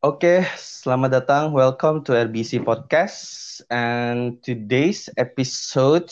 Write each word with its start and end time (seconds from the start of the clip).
Oke, 0.00 0.48
selamat 0.56 1.10
datang. 1.12 1.44
Welcome 1.52 2.00
to 2.08 2.16
RBC 2.16 2.64
Podcast. 2.64 3.60
And 3.68 4.40
today's 4.40 5.12
episode, 5.12 6.08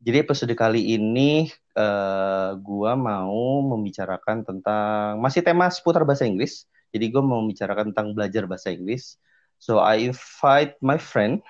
jadi 0.00 0.24
episode 0.24 0.48
kali 0.56 0.96
ini 0.96 1.52
uh, 1.76 2.56
gua 2.64 2.96
mau 2.96 3.60
membicarakan 3.60 4.48
tentang 4.48 5.20
masih 5.20 5.44
tema 5.44 5.68
seputar 5.68 6.00
bahasa 6.08 6.24
Inggris. 6.24 6.64
Jadi 6.96 7.12
gue 7.12 7.20
mau 7.20 7.44
membicarakan 7.44 7.92
tentang 7.92 8.16
belajar 8.16 8.48
bahasa 8.48 8.72
Inggris. 8.72 9.20
So 9.60 9.84
I 9.84 10.08
invite 10.08 10.80
my 10.80 10.96
friend. 10.96 11.44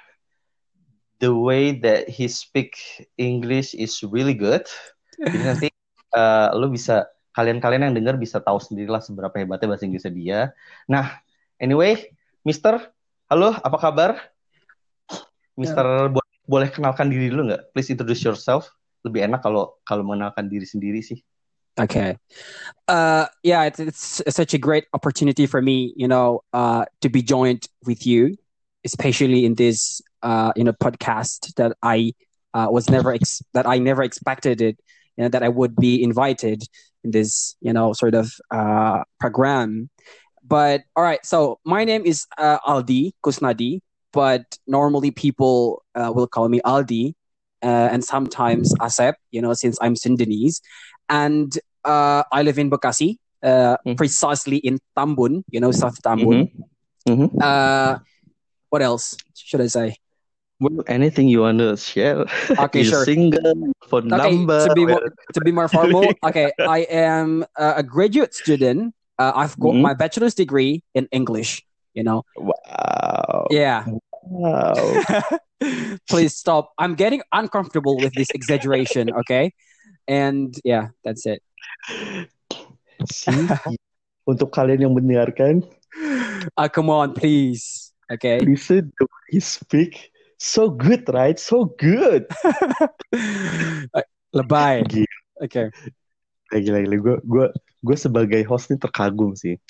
The 1.23 1.31
way 1.31 1.79
that 1.87 2.11
he 2.11 2.27
speak 2.27 2.75
English 3.15 3.79
is 3.79 4.03
really 4.03 4.35
good. 4.35 4.67
Jadi 5.23 5.39
nanti 5.39 5.69
uh, 6.19 6.51
lo 6.59 6.67
bisa 6.67 7.07
kalian-kalian 7.39 7.87
yang 7.87 7.95
dengar 7.95 8.19
bisa 8.19 8.43
tahu 8.43 8.59
sendirilah 8.59 8.99
seberapa 8.99 9.39
hebatnya 9.39 9.71
bahasa 9.71 9.87
Inggrisnya 9.87 10.11
dia. 10.11 10.41
Nah, 10.91 11.23
Anyway, 11.61 12.11
Mister, 12.43 12.91
halo, 13.31 13.55
apa 13.63 13.79
kabar? 13.79 14.11
Mister, 15.55 15.87
yeah. 15.87 16.11
bo 16.11 16.21
boleh 16.45 16.69
kenalkan 16.69 17.09
diri 17.09 17.31
dulu 17.33 17.49
nggak? 17.55 17.73
Please 17.73 17.89
introduce 17.89 18.21
yourself. 18.27 18.69
Lebih 19.07 19.29
enak 19.31 19.41
kalau 19.45 19.79
kalau 19.87 20.03
mengenalkan 20.03 20.51
diri 20.51 20.67
sendiri 20.67 21.01
sih. 21.01 21.23
Okay. 21.75 22.15
Uh, 22.87 23.27
yeah, 23.43 23.67
it's, 23.67 23.83
it's 24.23 24.23
such 24.31 24.55
a 24.55 24.59
great 24.59 24.87
opportunity 24.95 25.47
for 25.47 25.61
me, 25.61 25.91
you 25.97 26.07
know, 26.07 26.47
uh, 26.55 26.87
to 27.03 27.09
be 27.11 27.19
joined 27.19 27.67
with 27.83 28.07
you, 28.07 28.39
especially 28.85 29.45
in 29.45 29.59
this, 29.59 30.01
uh, 30.23 30.53
you 30.55 30.63
know, 30.63 30.73
podcast 30.73 31.55
that 31.59 31.75
I 31.83 32.15
uh, 32.55 32.69
was 32.71 32.89
never 32.89 33.11
ex- 33.11 33.43
that 33.55 33.67
I 33.67 33.79
never 33.83 34.03
expected 34.03 34.63
it, 34.63 34.79
you 35.17 35.25
know, 35.25 35.31
that 35.31 35.43
I 35.43 35.51
would 35.51 35.75
be 35.75 36.03
invited 36.03 36.63
in 37.03 37.11
this, 37.11 37.57
you 37.61 37.73
know, 37.73 37.93
sort 37.93 38.15
of 38.15 38.31
uh, 38.55 39.03
program. 39.19 39.91
But 40.45 40.85
all 40.95 41.03
right, 41.03 41.25
so 41.25 41.59
my 41.65 41.85
name 41.85 42.05
is 42.05 42.27
uh, 42.37 42.59
Aldi 42.69 43.13
Kusnadi, 43.25 43.81
but 44.13 44.45
normally 44.67 45.11
people 45.11 45.83
uh, 45.95 46.13
will 46.15 46.27
call 46.27 46.49
me 46.49 46.61
Aldi, 46.61 47.15
uh, 47.63 47.89
and 47.91 48.05
sometimes 48.05 48.75
Asep. 48.81 49.17
You 49.31 49.41
know, 49.41 49.55
since 49.55 49.79
I'm 49.81 49.95
Sundanese, 49.95 50.61
and 51.09 51.49
uh, 51.85 52.25
I 52.31 52.43
live 52.43 52.59
in 52.59 52.69
Bekasi, 52.69 53.17
mm-hmm. 53.43 53.95
precisely 53.95 54.59
in 54.59 54.79
Tambun. 54.97 55.45
You 55.51 55.61
know, 55.61 55.73
South 55.73 56.01
Tambun. 56.03 56.53
Mm-hmm. 57.09 57.13
Mm-hmm. 57.25 57.39
Uh, 57.41 57.99
what 58.69 58.83
else 58.83 59.17
should 59.35 59.63
I 59.63 59.69
say? 59.69 59.97
Well, 60.61 60.85
anything 60.87 61.29
you 61.29 61.41
want 61.41 61.59
to 61.59 61.77
share? 61.77 62.27
Okay, 62.51 62.85
sure. 62.85 63.05
Single, 63.05 63.73
phone 63.89 64.13
okay, 64.13 64.31
number. 64.31 64.69
To 64.69 64.75
be 64.75 64.85
more, 64.87 65.09
to 65.33 65.41
be 65.41 65.53
more 65.53 65.69
formal, 65.69 66.13
okay, 66.23 66.53
I 66.61 66.81
am 66.89 67.45
a 67.57 67.83
graduate 67.83 68.35
student 68.35 68.95
uh, 69.19 69.33
I've 69.35 69.59
got 69.59 69.73
mm-hmm. 69.75 69.83
my 69.83 69.95
bachelor's 69.95 70.35
degree 70.35 70.83
in 70.95 71.09
English. 71.13 71.63
You 71.95 72.03
know. 72.03 72.23
Wow. 72.37 73.47
Yeah. 73.51 73.87
Wow. 74.23 74.75
Please 76.09 76.35
stop. 76.35 76.73
I'm 76.79 76.95
getting 76.95 77.23
uncomfortable 77.33 77.97
with 77.97 78.13
this 78.15 78.31
exaggeration. 78.31 79.11
Okay. 79.25 79.53
And 80.09 80.55
yeah, 80.65 80.89
that's 81.05 81.25
it. 81.27 81.41
See, 83.09 83.49
untuk 84.31 84.53
kalian 84.53 84.85
yang 84.85 84.93
mendengarkan, 84.93 85.65
uh, 86.57 86.69
come 86.69 86.91
on, 86.91 87.15
please. 87.15 87.93
Okay. 88.13 88.41
Listen 88.41 88.93
to 89.01 89.09
he 89.33 89.41
speak. 89.41 90.13
So 90.37 90.69
good, 90.69 91.09
right? 91.09 91.39
So 91.39 91.73
good. 91.81 92.29
Lebay. 94.37 95.07
Okay. 95.41 95.71
Gila-gila. 96.53 96.97
Gue 97.01 97.17
gue 97.25 97.47
gue 97.85 97.97
sebagai 97.97 98.43
host 98.49 98.73
ini 98.73 98.81
terkagum 98.81 99.37
sih 99.37 99.61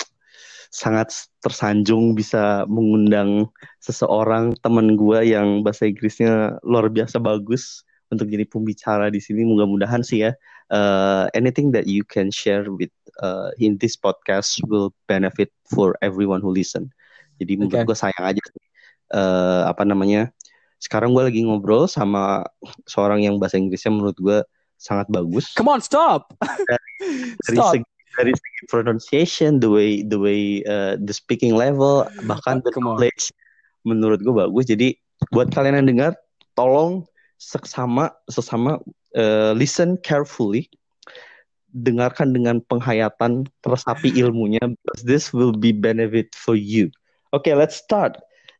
sangat 0.74 1.14
tersanjung 1.38 2.18
bisa 2.18 2.66
mengundang 2.66 3.46
seseorang 3.78 4.58
teman 4.58 4.98
gue 4.98 5.30
yang 5.30 5.62
bahasa 5.62 5.86
Inggrisnya 5.86 6.58
luar 6.66 6.90
biasa 6.90 7.22
bagus 7.22 7.86
untuk 8.10 8.26
jadi 8.26 8.42
pembicara 8.42 9.06
di 9.06 9.22
sini 9.22 9.46
mudah-mudahan 9.46 10.02
sih 10.02 10.26
ya 10.26 10.34
uh, 10.74 11.30
anything 11.38 11.70
that 11.70 11.86
you 11.86 12.02
can 12.02 12.26
share 12.34 12.66
with 12.74 12.90
uh, 13.22 13.54
in 13.62 13.78
this 13.78 13.94
podcast 13.94 14.58
will 14.66 14.90
benefit 15.06 15.54
for 15.70 15.94
everyone 16.02 16.42
who 16.42 16.50
listen 16.50 16.90
jadi 17.38 17.54
menurut 17.54 17.86
okay. 17.86 17.86
gue 17.86 17.98
sayang 17.98 18.24
aja 18.34 18.42
uh, 19.14 19.70
apa 19.70 19.86
namanya 19.86 20.34
sekarang 20.82 21.14
gue 21.14 21.22
lagi 21.22 21.46
ngobrol 21.46 21.86
sama 21.86 22.42
seorang 22.90 23.22
yang 23.22 23.38
bahasa 23.38 23.62
Inggrisnya 23.62 23.94
menurut 23.94 24.18
gue 24.18 24.38
sangat 24.78 25.06
bagus. 25.10 25.52
Come 25.54 25.70
on, 25.70 25.80
stop. 25.80 26.34
Dari, 26.40 27.36
dari 27.48 27.56
stop. 27.58 27.72
segi 27.74 27.88
dari 28.14 28.32
segi 28.32 28.60
pronunciation, 28.70 29.58
the 29.58 29.70
way 29.70 30.06
the 30.06 30.18
way 30.18 30.62
uh, 30.70 30.94
the 31.02 31.14
speaking 31.14 31.58
level, 31.58 32.06
bahkan 32.30 32.62
the 32.62 32.70
knowledge 32.78 33.34
menurut 33.82 34.22
gue 34.22 34.34
bagus. 34.34 34.70
Jadi 34.70 34.94
buat 35.34 35.50
kalian 35.50 35.82
yang 35.82 35.88
dengar, 35.90 36.12
tolong 36.54 37.04
sesama 37.42 38.14
sesama 38.30 38.78
uh, 39.18 39.52
listen 39.52 39.98
carefully, 40.00 40.70
dengarkan 41.74 42.30
dengan 42.30 42.62
penghayatan, 42.70 43.50
resapi 43.66 44.14
ilmunya, 44.14 44.62
because 44.62 45.02
this 45.02 45.34
will 45.34 45.52
be 45.52 45.74
benefit 45.74 46.30
for 46.38 46.54
you. 46.54 46.88
Oke, 47.34 47.50
okay, 47.50 47.54
let's 47.58 47.74
start. 47.74 48.14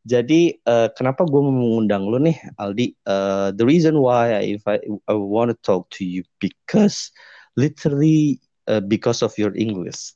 Jadi 0.05 0.61
uh, 0.69 0.93
kenapa 0.93 1.25
gue 1.25 1.41
mengundang 1.41 2.05
lo 2.05 2.21
nih, 2.21 2.37
Aldi? 2.61 2.93
Uh, 3.09 3.57
the 3.57 3.65
reason 3.65 4.05
why 4.05 4.37
I 4.37 4.53
invite, 4.53 4.85
I 5.09 5.17
want 5.17 5.49
to 5.49 5.57
talk 5.65 5.89
to 5.97 6.05
you 6.05 6.29
because 6.45 7.09
literally 7.57 8.45
uh, 8.69 8.85
because 8.85 9.25
of 9.25 9.33
your 9.41 9.57
English. 9.57 10.13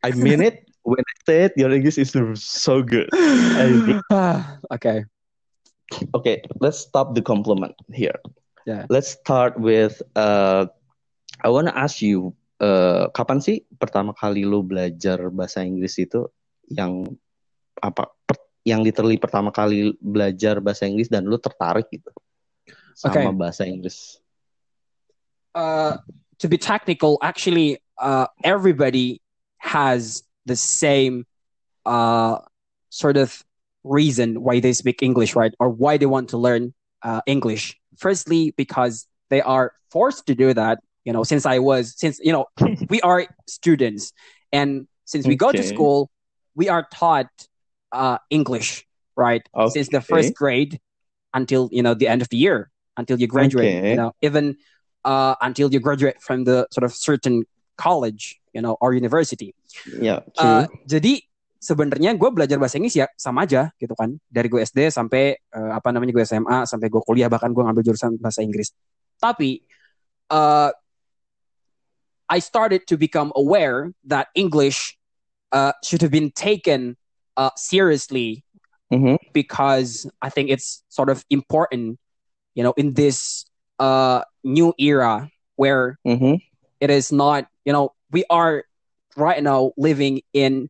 I 0.00 0.16
mean 0.16 0.40
it 0.40 0.64
when 0.80 1.04
I 1.04 1.14
say 1.28 1.38
it. 1.50 1.52
Your 1.60 1.72
English 1.76 2.00
is 2.00 2.16
so 2.40 2.80
good. 2.80 3.12
okay. 4.72 5.04
Okay. 6.16 6.36
Let's 6.60 6.80
stop 6.80 7.12
the 7.12 7.20
compliment 7.20 7.76
here. 7.92 8.16
Yeah. 8.64 8.88
Let's 8.88 9.12
start 9.20 9.60
with. 9.60 10.00
Uh, 10.16 10.72
I 11.44 11.52
want 11.52 11.68
to 11.68 11.76
ask 11.76 12.00
you. 12.00 12.32
Uh, 12.56 13.12
kapan 13.12 13.36
sih 13.36 13.68
pertama 13.76 14.16
kali 14.16 14.48
lo 14.48 14.64
belajar 14.64 15.28
bahasa 15.28 15.60
Inggris 15.60 16.00
itu 16.00 16.24
yang 16.72 17.04
apa 17.84 18.15
yang 18.66 18.82
literally 18.82 19.14
pertama 19.14 19.54
kali 19.54 19.94
belajar 20.02 20.58
bahasa 20.58 20.90
Inggris 20.90 21.06
dan 21.06 21.30
lo 21.30 21.38
tertarik 21.38 21.86
gitu 21.86 22.10
sama 22.98 23.30
okay. 23.30 23.38
bahasa 23.38 23.62
Inggris? 23.62 24.18
Uh, 25.54 26.02
to 26.42 26.50
be 26.50 26.58
technical, 26.58 27.22
actually, 27.22 27.78
uh, 28.02 28.26
everybody 28.42 29.22
has 29.62 30.26
the 30.44 30.58
same 30.58 31.24
uh, 31.86 32.42
sort 32.90 33.16
of 33.16 33.44
reason 33.84 34.42
why 34.42 34.58
they 34.58 34.74
speak 34.74 35.00
English, 35.00 35.38
right? 35.38 35.54
Or 35.62 35.70
why 35.70 35.96
they 35.96 36.10
want 36.10 36.28
to 36.34 36.36
learn 36.36 36.74
uh, 37.06 37.22
English. 37.26 37.78
Firstly, 37.96 38.52
because 38.58 39.06
they 39.30 39.40
are 39.40 39.72
forced 39.94 40.26
to 40.26 40.34
do 40.34 40.52
that. 40.52 40.82
You 41.06 41.14
know, 41.14 41.22
since 41.22 41.46
I 41.46 41.62
was, 41.62 41.94
since 41.96 42.18
you 42.18 42.32
know, 42.34 42.50
we 42.90 43.00
are 43.00 43.30
students, 43.46 44.12
and 44.50 44.90
since 45.06 45.24
we 45.24 45.38
okay. 45.38 45.46
go 45.46 45.52
to 45.52 45.62
school, 45.62 46.10
we 46.58 46.68
are 46.68 46.84
taught 46.92 47.30
uh, 47.96 48.18
English, 48.28 48.84
right? 49.16 49.42
Okay. 49.56 49.72
Since 49.72 49.88
the 49.88 50.04
first 50.04 50.36
grade 50.36 50.76
until 51.32 51.68
you 51.72 51.82
know 51.82 51.96
the 51.96 52.08
end 52.08 52.20
of 52.20 52.28
the 52.28 52.36
year, 52.36 52.70
until 52.96 53.16
you 53.16 53.26
graduate. 53.26 53.64
Okay. 53.64 53.90
You 53.90 53.96
know, 53.96 54.12
even 54.20 54.56
uh, 55.04 55.34
until 55.40 55.72
you 55.72 55.80
graduate 55.80 56.20
from 56.20 56.44
the 56.44 56.68
sort 56.70 56.84
of 56.84 56.92
certain 56.92 57.44
college, 57.76 58.40
you 58.52 58.60
know, 58.60 58.76
or 58.80 58.92
university. 58.92 59.56
Yeah, 59.88 60.20
uh, 60.36 60.68
jadi 60.88 61.24
sebenarnya 61.60 62.14
gue 62.14 62.30
belajar 62.30 62.60
bahasa 62.60 62.76
Inggris 62.78 62.96
ya 62.96 63.08
sama 63.16 63.48
aja 63.48 63.72
gitu 63.80 63.96
kan 63.96 64.20
dari 64.30 64.46
gue 64.46 64.60
SD 64.62 64.92
sampai 64.92 65.34
uh, 65.56 65.74
apa 65.74 65.88
namanya 65.90 66.14
gue 66.14 66.22
SMA 66.22 66.68
sampai 66.68 66.86
gue 66.86 67.02
kuliah 67.02 67.26
bahkan 67.26 67.50
gue 67.50 67.64
ngambil 67.64 67.84
jurusan 67.92 68.16
bahasa 68.20 68.44
Inggris. 68.44 68.72
Tapi 69.16 69.64
uh, 70.30 70.70
I 72.26 72.38
started 72.38 72.84
to 72.90 72.98
become 72.98 73.30
aware 73.34 73.94
that 74.06 74.28
English 74.34 74.98
uh, 75.52 75.72
should 75.82 76.02
have 76.02 76.10
been 76.10 76.34
taken 76.34 76.98
uh, 77.36 77.50
seriously 77.56 78.44
mm-hmm. 78.92 79.16
because 79.32 80.08
I 80.22 80.28
think 80.30 80.50
it's 80.50 80.82
sort 80.88 81.10
of 81.10 81.24
important, 81.30 81.98
you 82.54 82.62
know, 82.62 82.74
in 82.76 82.94
this 82.94 83.44
uh, 83.78 84.22
new 84.44 84.74
era 84.78 85.30
where 85.56 85.98
mm-hmm. 86.06 86.36
it 86.80 86.90
is 86.90 87.12
not, 87.12 87.46
you 87.64 87.72
know, 87.72 87.92
we 88.10 88.24
are 88.30 88.64
right 89.16 89.42
now 89.42 89.72
living 89.76 90.22
in 90.32 90.68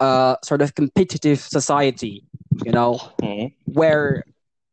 a 0.00 0.36
sort 0.44 0.62
of 0.62 0.74
competitive 0.74 1.40
society, 1.40 2.24
you 2.64 2.72
know, 2.72 2.98
mm-hmm. 3.22 3.54
where 3.64 4.24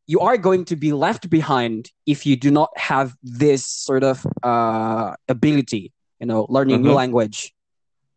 you 0.07 0.19
are 0.19 0.37
going 0.37 0.65
to 0.65 0.75
be 0.75 0.91
left 0.91 1.29
behind 1.29 1.91
if 2.05 2.25
you 2.25 2.35
do 2.35 2.49
not 2.49 2.69
have 2.75 3.15
this 3.21 3.65
sort 3.65 4.03
of 4.03 4.25
uh, 4.41 5.13
ability, 5.27 5.93
you 6.19 6.25
know, 6.25 6.47
learning 6.49 6.77
mm-hmm. 6.77 6.87
new 6.87 6.93
language. 6.93 7.53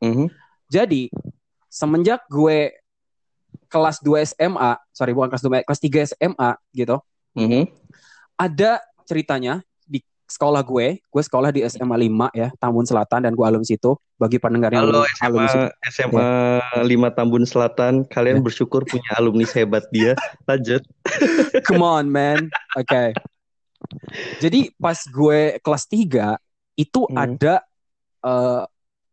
Mm-hmm. 0.02 0.32
Jadi 0.72 1.12
semenjak 1.68 2.24
gue 2.32 2.72
kelas 3.72 4.04
2 4.04 4.36
SMA, 4.36 4.76
sorry 4.92 5.16
bukan 5.16 5.32
kelas 5.32 5.44
2, 5.48 5.64
kelas 5.64 5.80
3 5.80 6.12
SMA 6.12 6.50
gitu, 6.76 7.00
mm-hmm. 7.32 7.64
ada 8.36 8.84
ceritanya 9.08 9.64
sekolah 10.32 10.64
gue, 10.64 11.04
gue 11.04 11.22
sekolah 11.28 11.52
di 11.52 11.60
SMA 11.68 11.92
5 12.08 12.32
ya, 12.32 12.48
Tambun 12.56 12.88
Selatan 12.88 13.28
dan 13.28 13.36
gue 13.36 13.44
alumni 13.44 13.68
situ. 13.68 13.92
Bagi 14.16 14.40
pendengar 14.40 14.72
yang 14.72 14.88
Halo 14.88 15.04
alumni 15.04 15.12
SMA 15.12 15.44
situ. 15.52 15.68
SMA 15.92 16.28
5 16.88 17.16
Tambun 17.16 17.44
Selatan, 17.44 17.92
kalian 18.08 18.40
Ya. 18.40 18.44
bersyukur 18.44 18.88
punya 18.88 19.12
alumni 19.20 19.44
sehebat 19.44 19.84
dia. 19.92 20.16
Lanjut. 20.48 20.80
Come 21.68 21.84
on, 21.84 22.08
man. 22.08 22.48
Oke. 22.80 23.12
Jadi 24.40 24.72
pas 24.80 24.96
gue 24.96 25.60
kelas 25.60 25.84
3 25.84 26.40
itu 26.80 27.00
Hmm. 27.12 27.18
ada 27.28 27.54
eh, 28.24 28.64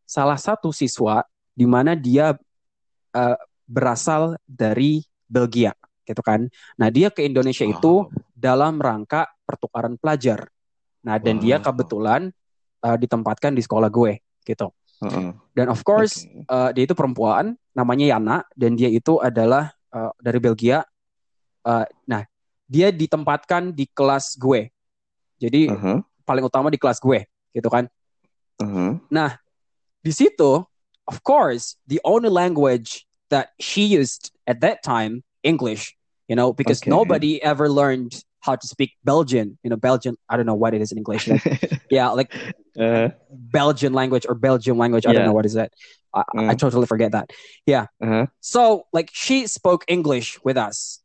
salah 0.08 0.40
satu 0.40 0.72
siswa 0.72 1.28
di 1.52 1.68
mana 1.68 2.00
dia 2.00 2.32
eh, 3.12 3.38
berasal 3.69 4.42
dari 4.50 5.06
Belgia, 5.30 5.77
gitu 6.10 6.25
kan. 6.25 6.50
Nah, 6.74 6.89
dia 6.89 7.13
ke 7.13 7.21
Indonesia 7.21 7.62
itu 7.62 8.10
dalam 8.33 8.81
rangka 8.81 9.30
pertukaran 9.45 9.94
pelajar. 10.01 10.50
Nah, 11.06 11.21
dan 11.21 11.38
dia 11.38 11.62
Wow. 11.62 11.69
kebetulan 11.69 12.21
eh, 12.80 12.98
ditempatkan 12.98 13.54
di 13.54 13.62
sekolah 13.62 13.92
gue, 13.92 14.24
gitu. 14.48 14.71
Heeh. 15.04 15.36
Dan 15.51 15.68
of 15.68 15.83
course, 15.83 16.24
Oke. 16.25 16.48
eh, 16.48 16.69
dia 16.74 16.83
itu 16.88 16.95
perempuan, 16.95 17.54
namanya 17.75 18.16
Yana, 18.16 18.38
dan 18.56 18.74
dia 18.80 18.88
itu 18.89 19.19
adalah 19.21 19.75
eh, 19.92 20.12
dari 20.24 20.39
Belgia. 20.39 20.81
Eh, 21.68 21.86
nah, 22.07 22.24
dia 22.66 22.89
ditempatkan 22.89 23.75
di 23.75 23.83
kelas 23.92 24.39
gue. 24.39 24.71
Jadi 25.44 25.69
Heeh. 25.69 26.00
paling 26.24 26.45
utama 26.48 26.71
di 26.71 26.80
kelas 26.80 27.04
gue, 27.04 27.27
gitu 27.51 27.68
kan. 27.68 27.86
Heeh. 28.63 28.95
Di 30.00 30.16
situ, 30.16 30.63
of 31.04 31.18
course, 31.27 31.75
the 31.83 32.00
only 32.07 32.31
language 32.31 33.04
that 33.30 33.50
she 33.60 33.86
used 33.86 34.31
at 34.48 34.62
that 34.62 34.84
time, 34.84 35.24
English, 35.44 35.96
you 36.28 36.36
know, 36.36 36.54
because 36.54 36.81
Okay. 36.81 36.90
nobody 36.90 37.42
ever 37.44 37.70
learned 37.70 38.24
how 38.42 38.56
to 38.56 38.68
speak 38.68 38.92
Belgian, 39.04 39.58
you 39.64 39.70
know, 39.70 39.76
Belgian, 39.76 40.16
I 40.30 40.38
don't 40.38 40.46
know 40.46 40.56
what 40.56 40.74
it 40.74 40.81
is 40.81 40.92
in 40.92 40.98
English. 40.98 41.28
like- 41.28 41.42
yeah, 41.90 42.10
like 42.10 42.31
Eh, 42.78 43.10
Belgian 43.30 43.94
language 43.94 44.26
or 44.28 44.36
Belgium 44.36 44.78
language, 44.78 45.06
I 45.06 45.14
don't 45.14 45.26
know 45.26 45.34
what 45.34 45.46
is 45.46 45.54
that. 45.54 45.74
I, 46.14 46.24
I 46.38 46.56
Mm. 46.56 46.60
totally 46.60 46.86
forget 46.88 47.12
that. 47.12 47.31
uh-huh. 47.68 48.26
So, 48.42 48.86
like, 48.94 49.10
she 49.14 49.48
spoke 49.48 49.84
English 49.88 50.40
with 50.44 50.58
us. 50.58 51.02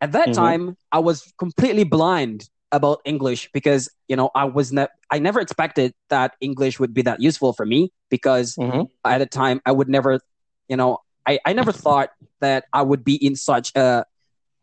At 0.00 0.12
that 0.12 0.28
Mhm. 0.28 0.34
time, 0.34 0.76
I 0.92 1.00
was 1.00 1.32
completely 1.38 1.84
blind 1.84 2.48
about 2.70 3.00
English 3.04 3.50
because, 3.52 3.88
you 4.08 4.14
know, 4.16 4.30
I 4.34 4.44
was 4.44 4.72
not, 4.72 4.90
I 5.10 5.18
never 5.18 5.40
expected 5.40 5.92
that 6.08 6.34
English 6.40 6.78
would 6.78 6.94
be 6.94 7.02
that 7.02 7.20
useful 7.20 7.52
for 7.52 7.66
me 7.66 7.90
because 8.10 8.56
Mhm. 8.58 8.88
at 9.04 9.18
the 9.18 9.26
time 9.26 9.60
I 9.66 9.72
would 9.72 9.88
never, 9.88 10.20
you 10.68 10.76
know, 10.76 10.98
I, 11.28 11.36
I 11.44 11.52
never 11.52 11.76
thought 11.76 12.08
that 12.40 12.64
I 12.72 12.80
would 12.80 13.04
be 13.04 13.20
in 13.20 13.36
such 13.36 13.68
a, 13.76 14.08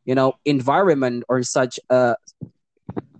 you 0.02 0.18
know, 0.18 0.42
environment 0.50 1.22
or 1.30 1.46
such 1.46 1.78
a, 1.94 2.18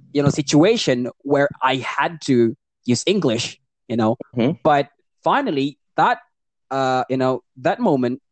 you 0.10 0.26
know, 0.26 0.34
situation 0.34 1.14
where 1.22 1.46
I 1.62 1.78
had 1.86 2.26
to 2.26 2.58
use 2.90 3.06
English, 3.06 3.62
you 3.86 3.94
know. 3.94 4.18
Mhm. 4.34 4.58
But 4.66 4.90
finally, 5.22 5.78
that, 5.94 6.26
uh, 6.74 7.06
you 7.06 7.22
know, 7.22 7.46
that 7.62 7.78
moment, 7.78 8.26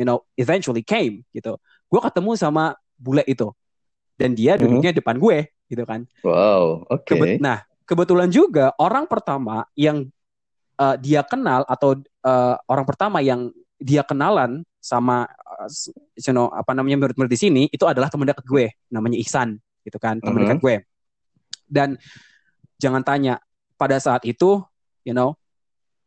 you 0.00 0.08
know, 0.08 0.24
eventually 0.40 0.80
came, 0.80 1.28
gitu. 1.36 1.60
Gue 1.92 2.00
ketemu 2.00 2.32
sama 2.40 2.80
bule 2.96 3.20
itu, 3.28 3.52
dan 4.16 4.32
dia 4.32 4.56
Mhm. 4.56 4.60
duduknya 4.64 4.90
depan 4.96 5.20
gue, 5.20 5.52
gitu 5.68 5.84
kan. 5.84 6.08
Wow, 6.24 6.88
oke. 6.88 7.04
Kebet- 7.04 7.36
nah, 7.36 7.68
kebetulan 7.84 8.32
juga 8.32 8.72
orang 8.80 9.04
pertama 9.04 9.68
yang 9.76 10.08
uh, 10.80 10.96
dia 10.96 11.20
kenal 11.20 11.68
atau 11.68 12.00
uh, 12.24 12.56
orang 12.64 12.86
pertama 12.88 13.20
yang 13.20 13.52
dia 13.84 14.00
kenalan 14.00 14.64
sama 14.80 15.28
s- 15.68 15.92
you 16.16 16.32
know, 16.32 16.48
apa 16.48 16.72
namanya 16.72 17.04
murid-murid 17.04 17.28
di 17.28 17.36
sini 17.36 17.62
itu 17.68 17.84
adalah 17.84 18.08
teman 18.08 18.24
dekat 18.24 18.44
gue, 18.48 18.72
namanya 18.88 19.20
Ihsan, 19.20 19.60
gitu 19.84 20.00
kan, 20.00 20.24
teman 20.24 20.40
Mhm. 20.40 20.44
dekat 20.48 20.58
gue. 20.64 20.76
Dan 21.68 21.88
jangan 22.80 23.04
tanya, 23.04 23.44
pada 23.76 24.00
saat 24.00 24.24
itu, 24.24 24.64
you 25.04 25.12
know, 25.12 25.36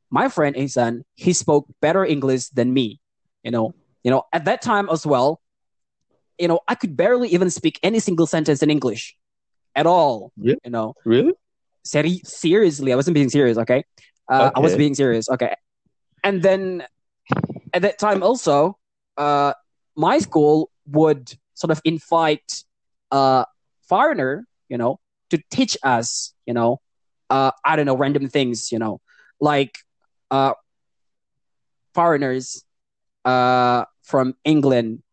my 0.09 0.25
friend 0.25 0.57
Ihsan, 0.57 1.05
he 1.13 1.37
spoke 1.37 1.69
better 1.77 2.01
English 2.01 2.49
than 2.49 2.73
me, 2.73 2.97
you 3.45 3.53
know. 3.53 3.77
You 4.01 4.09
know, 4.09 4.25
at 4.33 4.47
that 4.49 4.63
time 4.65 4.89
as 4.89 5.05
well, 5.05 5.37
you 6.39 6.47
know, 6.47 6.61
I 6.65 6.73
could 6.79 6.95
barely 6.97 7.29
even 7.29 7.49
speak 7.53 7.77
any 7.83 7.99
single 7.99 8.25
sentence 8.25 8.63
in 8.63 8.69
English 8.73 9.13
at 9.75 9.85
all. 9.85 10.31
Yeah. 10.39 10.57
You 10.63 10.71
know, 10.71 10.95
Really? 11.03 11.33
seri- 11.83 12.23
seriously, 12.23 12.93
I 12.93 12.97
wasn't 12.97 13.19
being 13.19 13.29
serious, 13.29 13.57
okay? 13.61 13.83
Uh, 14.31 14.49
I 14.55 14.59
was 14.63 14.73
Okay. 14.73 14.85
being 14.87 14.95
serious, 14.95 15.27
okay. 15.29 15.53
And 16.23 16.39
then 16.41 16.87
at 17.73 17.81
that 17.81 17.99
time 17.99 18.23
also, 18.23 18.77
uh, 19.17 19.53
my 19.95 20.19
school 20.19 20.69
would 20.87 21.33
sort 21.53 21.71
of 21.71 21.81
invite 21.83 22.63
a 23.11 23.45
foreigner, 23.87 24.47
you 24.69 24.77
know, 24.77 24.99
to 25.29 25.39
teach 25.51 25.77
us, 25.83 26.33
you 26.45 26.53
know, 26.53 26.79
uh, 27.29 27.51
I 27.65 27.75
don't 27.75 27.85
know, 27.85 27.97
random 27.97 28.27
things, 28.29 28.71
you 28.71 28.79
know, 28.79 29.01
like 29.39 29.77
uh, 30.31 30.53
foreigners 31.93 32.63
uh, 33.25 33.83
from 34.03 34.35
England 34.45 35.03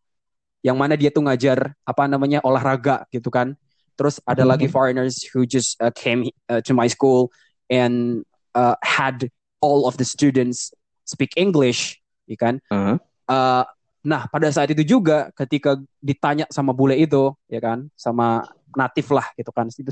yang 0.63 0.77
mana 0.77 0.97
dia 0.97 1.13
tuh 1.13 1.21
ngajar 1.21 1.77
apa 1.85 2.09
namanya 2.09 2.41
olahraga 2.41 3.05
gitu 3.13 3.29
kan. 3.29 3.53
Terus 3.95 4.19
ada 4.25 4.43
Mhm. 4.43 4.49
lagi 4.49 4.67
foreigners 4.69 5.23
who 5.29 5.45
just 5.45 5.77
uh, 5.81 5.93
came 5.93 6.27
uh, 6.49 6.59
to 6.65 6.73
my 6.73 6.89
school 6.89 7.31
and 7.69 8.25
uh, 8.57 8.75
had 8.83 9.29
all 9.61 9.87
of 9.87 9.97
the 9.97 10.05
students 10.05 10.73
speak 11.05 11.31
English, 11.37 12.01
ya 12.25 12.37
kan? 12.37 12.55
Uh-huh. 12.69 12.97
Uh, 13.25 13.65
nah 14.05 14.29
pada 14.29 14.49
saat 14.53 14.69
itu 14.69 14.85
juga 14.85 15.33
ketika 15.33 15.77
ditanya 15.97 16.45
sama 16.53 16.73
bule 16.73 16.93
itu, 16.97 17.33
ya 17.49 17.57
kan, 17.57 17.89
sama 17.97 18.45
natif 18.77 19.09
lah 19.09 19.25
gitu 19.33 19.49
kan. 19.49 19.69
Itu 19.69 19.89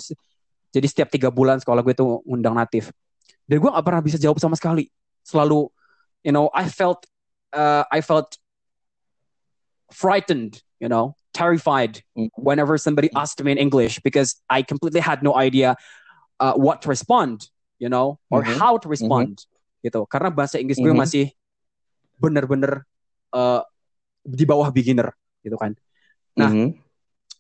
jadi 0.73 0.87
setiap 0.89 1.09
tiga 1.13 1.29
bulan 1.29 1.61
sekolah 1.61 1.81
gue 1.85 1.93
tuh 1.97 2.21
ngundang 2.25 2.57
natif. 2.57 2.89
Dan 3.45 3.61
gue 3.61 3.69
gak 3.69 3.85
pernah 3.85 4.01
bisa 4.01 4.17
jawab 4.17 4.41
sama 4.41 4.57
sekali. 4.57 4.89
Selalu, 5.21 5.69
you 6.25 6.33
know, 6.33 6.49
I 6.53 6.65
felt, 6.65 7.05
uh, 7.53 7.85
I 7.93 8.01
felt 8.01 8.37
frightened, 9.93 10.65
you 10.81 10.89
know, 10.89 11.13
terrified 11.33 12.01
Mhm. 12.17 12.33
whenever 12.37 12.77
somebody 12.77 13.09
asked 13.13 13.41
me 13.41 13.53
in 13.53 13.61
English 13.61 14.01
because 14.01 14.41
I 14.49 14.65
completely 14.65 15.01
had 15.01 15.21
no 15.21 15.37
idea 15.37 15.77
uh, 16.41 16.57
what 16.57 16.81
to 16.83 16.89
respond, 16.89 17.49
you 17.77 17.89
know, 17.89 18.17
or 18.33 18.41
Mhm. 18.41 18.57
how 18.57 18.77
to 18.81 18.89
respond, 18.89 19.45
gitu. 19.85 20.05
Karena 20.09 20.33
bahasa 20.33 20.57
Inggris 20.57 20.81
gue 20.81 20.89
Mhm. 20.91 20.99
masih 20.99 21.25
bener-bener 22.17 22.83
uh, 23.31 23.61
di 24.23 24.43
bawah 24.47 24.69
beginner, 24.69 25.11
gitu 25.41 25.57
kan. 25.59 25.75
Nah, 26.39 26.49
Mhm. 26.49 26.67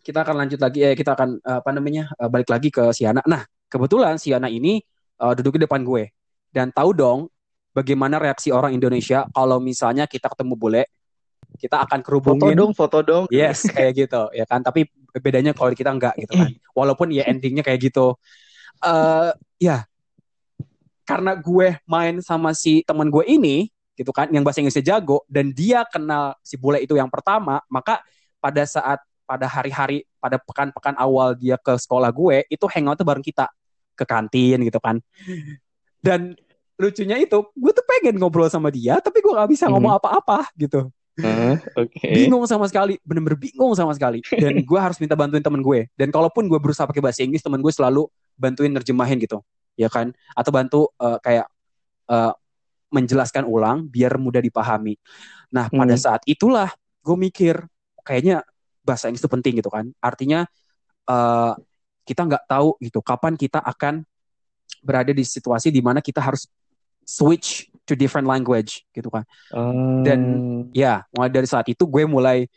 kita 0.03 0.21
akan 0.21 0.35
lanjut 0.45 0.59
lagi, 0.59 0.83
eh, 0.83 0.95
kita 0.95 1.15
akan 1.15 1.39
uh, 1.39 1.59
apa 1.63 1.71
namanya 1.71 2.11
uh, 2.19 2.27
balik 2.27 2.51
lagi 2.51 2.67
ke 2.67 2.91
Siana. 2.91 3.23
Nah, 3.23 3.41
kebetulan 3.71 4.19
Siana 4.19 4.51
ini 4.51 4.83
uh, 5.23 5.31
duduk 5.33 5.55
di 5.55 5.63
depan 5.63 5.81
gue 5.81 6.11
dan 6.51 6.69
tahu 6.69 6.91
dong 6.91 7.19
bagaimana 7.71 8.19
reaksi 8.19 8.51
orang 8.51 8.75
Indonesia 8.75 9.25
kalau 9.31 9.57
misalnya 9.63 10.05
kita 10.05 10.27
ketemu 10.29 10.53
bule, 10.59 10.83
kita 11.57 11.81
akan 11.87 12.03
Foto 12.03 12.05
kerubungin. 12.05 12.57
dong, 12.57 12.73
foto 12.75 12.99
dong. 13.01 13.23
Yes, 13.31 13.65
kayak 13.65 14.05
gitu, 14.05 14.29
ya 14.35 14.45
kan. 14.45 14.61
Tapi 14.61 14.85
bedanya 15.17 15.55
kalau 15.55 15.71
kita 15.73 15.89
enggak 15.89 16.13
gitu 16.19 16.33
kan. 16.35 16.51
Walaupun 16.77 17.09
ya 17.15 17.23
endingnya 17.25 17.63
kayak 17.63 17.79
gitu. 17.89 18.13
eh 18.83 19.31
ya, 19.63 19.87
karena 21.07 21.35
gue 21.35 21.79
main 21.87 22.19
sama 22.19 22.51
si 22.51 22.83
teman 22.83 23.07
gue 23.07 23.23
ini, 23.27 23.71
gitu 23.93 24.09
kan, 24.09 24.29
yang 24.33 24.41
bahasa 24.41 24.61
Inggrisnya 24.61 24.97
jago, 24.97 25.21
dan 25.29 25.53
dia 25.53 25.85
kenal 25.85 26.33
si 26.41 26.57
bule 26.57 26.81
itu 26.81 26.97
yang 26.97 27.09
pertama, 27.09 27.61
maka 27.69 28.01
pada 28.41 28.65
saat 28.65 28.99
pada 29.23 29.47
hari-hari 29.47 30.03
pada 30.19 30.35
pekan-pekan 30.35 30.99
awal 30.99 31.31
dia 31.33 31.55
ke 31.55 31.73
sekolah 31.79 32.11
gue 32.11 32.43
itu 32.51 32.65
hangout 32.67 32.99
tuh 32.99 33.07
bareng 33.07 33.23
kita 33.23 33.47
ke 33.95 34.03
kantin 34.03 34.59
gitu 34.67 34.79
kan. 34.83 34.99
Dan 36.03 36.35
lucunya 36.75 37.15
itu, 37.21 37.39
gue 37.55 37.71
tuh 37.71 37.85
pengen 37.87 38.19
ngobrol 38.19 38.51
sama 38.51 38.67
dia, 38.67 38.99
tapi 38.99 39.23
gue 39.23 39.31
gak 39.31 39.47
bisa 39.47 39.71
ngomong 39.71 39.95
apa-apa 39.95 40.51
gitu. 40.59 40.91
Uh, 41.13 41.53
Oke. 41.77 42.09
bingung 42.09 42.41
sama 42.49 42.65
sekali 42.65 42.97
bener-bener 43.05 43.37
bingung 43.37 43.71
sama 43.77 43.93
sekali. 43.93 44.25
Dan 44.33 44.59
gue 44.69 44.79
harus 44.81 44.97
minta 44.97 45.13
bantuin 45.13 45.45
temen 45.45 45.61
gue. 45.61 45.87
Dan 45.93 46.09
kalaupun 46.09 46.49
gue 46.49 46.57
berusaha 46.57 46.89
pakai 46.89 47.05
bahasa 47.05 47.21
Inggris 47.21 47.45
temen 47.45 47.61
gue 47.61 47.69
selalu 47.69 48.09
bantuin 48.35 48.73
nerjemahin 48.73 49.21
gitu. 49.21 49.39
Ya 49.77 49.87
kan? 49.93 50.11
Atau 50.33 50.49
bantu 50.49 50.89
eh, 50.97 51.17
kayak 51.21 51.47
eh, 52.09 52.33
menjelaskan 52.93 53.49
ulang 53.49 53.89
biar 53.89 54.21
mudah 54.21 54.39
dipahami. 54.39 54.95
Nah 55.49 55.67
pada 55.73 55.97
Hmm. 55.97 56.03
saat 56.03 56.21
itulah 56.29 56.69
gue 57.01 57.17
mikir 57.17 57.57
kayaknya 58.05 58.45
bahasa 58.85 59.09
Inggris 59.09 59.25
itu 59.25 59.31
penting 59.31 59.57
gitu 59.57 59.73
kan. 59.73 59.89
Artinya 59.97 60.45
eh, 61.09 61.53
kita 62.05 62.21
nggak 62.29 62.45
tahu 62.47 62.77
gitu 62.79 63.01
kapan 63.01 63.33
kita 63.33 63.59
akan 63.59 64.05
berada 64.83 65.11
di 65.15 65.23
situasi 65.23 65.71
di 65.71 65.79
mana 65.79 66.03
kita 66.03 66.19
harus 66.19 66.45
switch 67.03 67.67
to 67.83 67.95
different 67.97 68.27
language 68.27 68.85
gitu 68.95 69.09
kan. 69.11 69.23
Dan 70.03 70.19
ya 70.71 71.03
mulai 71.15 71.31
dari 71.31 71.47
saat 71.47 71.67
itu 71.67 71.83
gue 71.87 72.03
mulai 72.07 72.47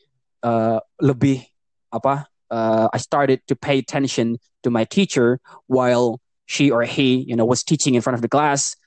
uh, 0.46 0.78
lebih 1.02 1.42
apa 1.90 2.26
uh, 2.50 2.86
I 2.90 2.98
started 2.98 3.42
to 3.50 3.54
pay 3.58 3.78
attention 3.82 4.38
to 4.62 4.68
my 4.70 4.86
teacher 4.86 5.38
while 5.66 6.18
she 6.46 6.70
or 6.70 6.86
he 6.86 7.26
you 7.26 7.34
know 7.34 7.46
was 7.46 7.62
teaching 7.66 7.94
in 7.98 8.02
front 8.02 8.14
of 8.18 8.22
the 8.22 8.30
class 8.30 8.78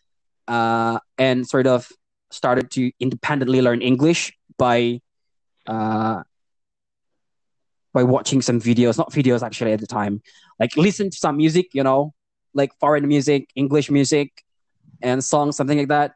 uh, 0.50 0.98
and 1.22 1.46
sort 1.46 1.70
of 1.70 1.86
started 2.34 2.74
to 2.74 2.90
independently 3.00 3.62
learn 3.62 3.82
English 3.86 4.34
by 4.58 5.00
uh, 5.70 6.26
by 7.94 8.04
watching 8.04 8.42
some 8.42 8.60
videos 8.60 8.98
not 8.98 9.14
videos 9.14 9.46
actually 9.46 9.74
at 9.74 9.80
the 9.80 9.88
time 9.88 10.22
like 10.60 10.74
listen 10.78 11.10
to 11.10 11.18
some 11.18 11.38
music 11.38 11.70
you 11.74 11.82
know 11.86 12.14
like 12.54 12.74
foreign 12.80 13.08
music, 13.08 13.50
English 13.56 13.92
music, 13.92 14.44
and 15.02 15.24
songs 15.24 15.58
something 15.58 15.78
like 15.78 15.90
that. 15.90 16.16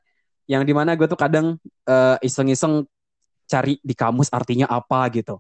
Yang 0.50 0.74
dimana 0.74 0.98
gue 0.98 1.08
tuh 1.08 1.20
kadang 1.20 1.56
uh, 1.88 2.18
iseng-iseng 2.20 2.84
cari 3.48 3.80
di 3.80 3.96
kamus 3.96 4.28
artinya 4.34 4.68
apa 4.68 5.08
gitu, 5.14 5.40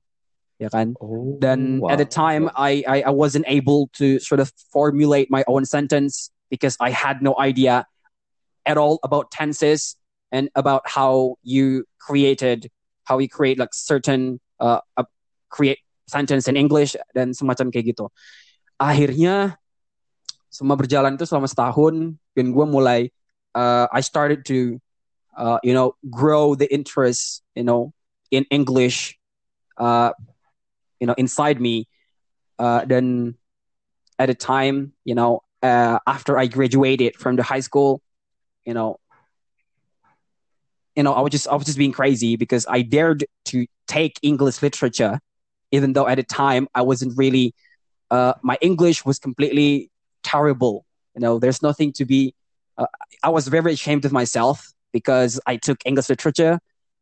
ya 0.61 0.69
kan? 0.71 0.95
Oh, 1.01 1.35
Then 1.41 1.83
wow. 1.83 1.91
at 1.91 1.99
the 1.99 2.07
time 2.07 2.47
I, 2.55 2.83
I 2.87 2.97
I 3.09 3.13
wasn't 3.13 3.47
able 3.49 3.91
to 3.99 4.19
sort 4.23 4.39
of 4.39 4.53
formulate 4.71 5.27
my 5.27 5.43
own 5.49 5.67
sentence 5.67 6.31
because 6.47 6.79
I 6.79 6.93
had 6.93 7.19
no 7.19 7.35
idea 7.35 7.83
at 8.65 8.77
all 8.77 8.99
about 9.03 9.31
tenses 9.31 9.95
and 10.31 10.49
about 10.55 10.87
how 10.89 11.35
you 11.43 11.85
created 11.99 12.69
how 13.03 13.19
you 13.19 13.27
create 13.27 13.59
like 13.59 13.73
certain 13.73 14.39
uh, 14.59 14.79
uh, 14.97 15.03
create 15.49 15.79
sentence 16.07 16.47
in 16.47 16.55
English 16.55 16.95
dan 17.11 17.35
semacam 17.35 17.67
kayak 17.67 17.95
gitu. 17.95 18.07
Akhirnya 18.79 19.59
semua 20.47 20.79
berjalan 20.79 21.19
itu 21.19 21.27
selama 21.27 21.49
setahun 21.49 22.15
dan 22.37 22.45
gue 22.53 22.65
mulai 22.65 23.11
uh, 23.57 23.89
I 23.91 24.01
started 24.01 24.45
to 24.49 24.79
uh, 25.37 25.59
you 25.65 25.73
know 25.73 25.97
grow 26.07 26.53
the 26.53 26.69
interest 26.69 27.41
you 27.57 27.65
know 27.65 27.91
in 28.29 28.45
English 28.53 29.17
uh, 29.81 30.13
you 31.01 31.09
know 31.09 31.17
inside 31.17 31.57
me 31.57 31.89
uh, 32.61 32.85
then 32.85 33.35
at 34.21 34.29
a 34.29 34.37
time 34.37 34.93
you 35.03 35.17
know 35.17 35.41
uh, 35.65 35.97
after 36.05 36.37
I 36.37 36.45
graduated 36.45 37.17
from 37.17 37.35
the 37.35 37.43
high 37.43 37.63
school 37.65 38.05
you 38.65 38.73
know 38.73 38.97
you 40.95 41.03
know 41.03 41.13
I 41.13 41.21
was 41.21 41.31
just 41.31 41.47
I 41.47 41.55
was 41.55 41.65
just 41.65 41.77
being 41.77 41.91
crazy 41.91 42.35
because 42.35 42.65
I 42.69 42.81
dared 42.81 43.25
to 43.45 43.65
take 43.87 44.19
English 44.21 44.61
literature 44.61 45.19
even 45.71 45.93
though 45.93 46.07
at 46.07 46.15
the 46.15 46.23
time 46.23 46.67
I 46.75 46.81
wasn't 46.81 47.17
really 47.17 47.53
uh, 48.11 48.33
my 48.43 48.57
English 48.61 49.05
was 49.05 49.17
completely 49.17 49.89
terrible. 50.23 50.85
You 51.15 51.21
know 51.21 51.39
there's 51.39 51.61
nothing 51.61 51.91
to 51.93 52.05
be 52.05 52.33
uh, 52.77 52.85
I 53.23 53.29
was 53.29 53.47
very 53.47 53.73
ashamed 53.73 54.05
of 54.05 54.11
myself 54.11 54.71
because 54.91 55.39
I 55.45 55.57
took 55.57 55.79
English 55.85 56.09
literature 56.09 56.59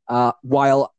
uh, 0.07 0.31
while 0.41 0.93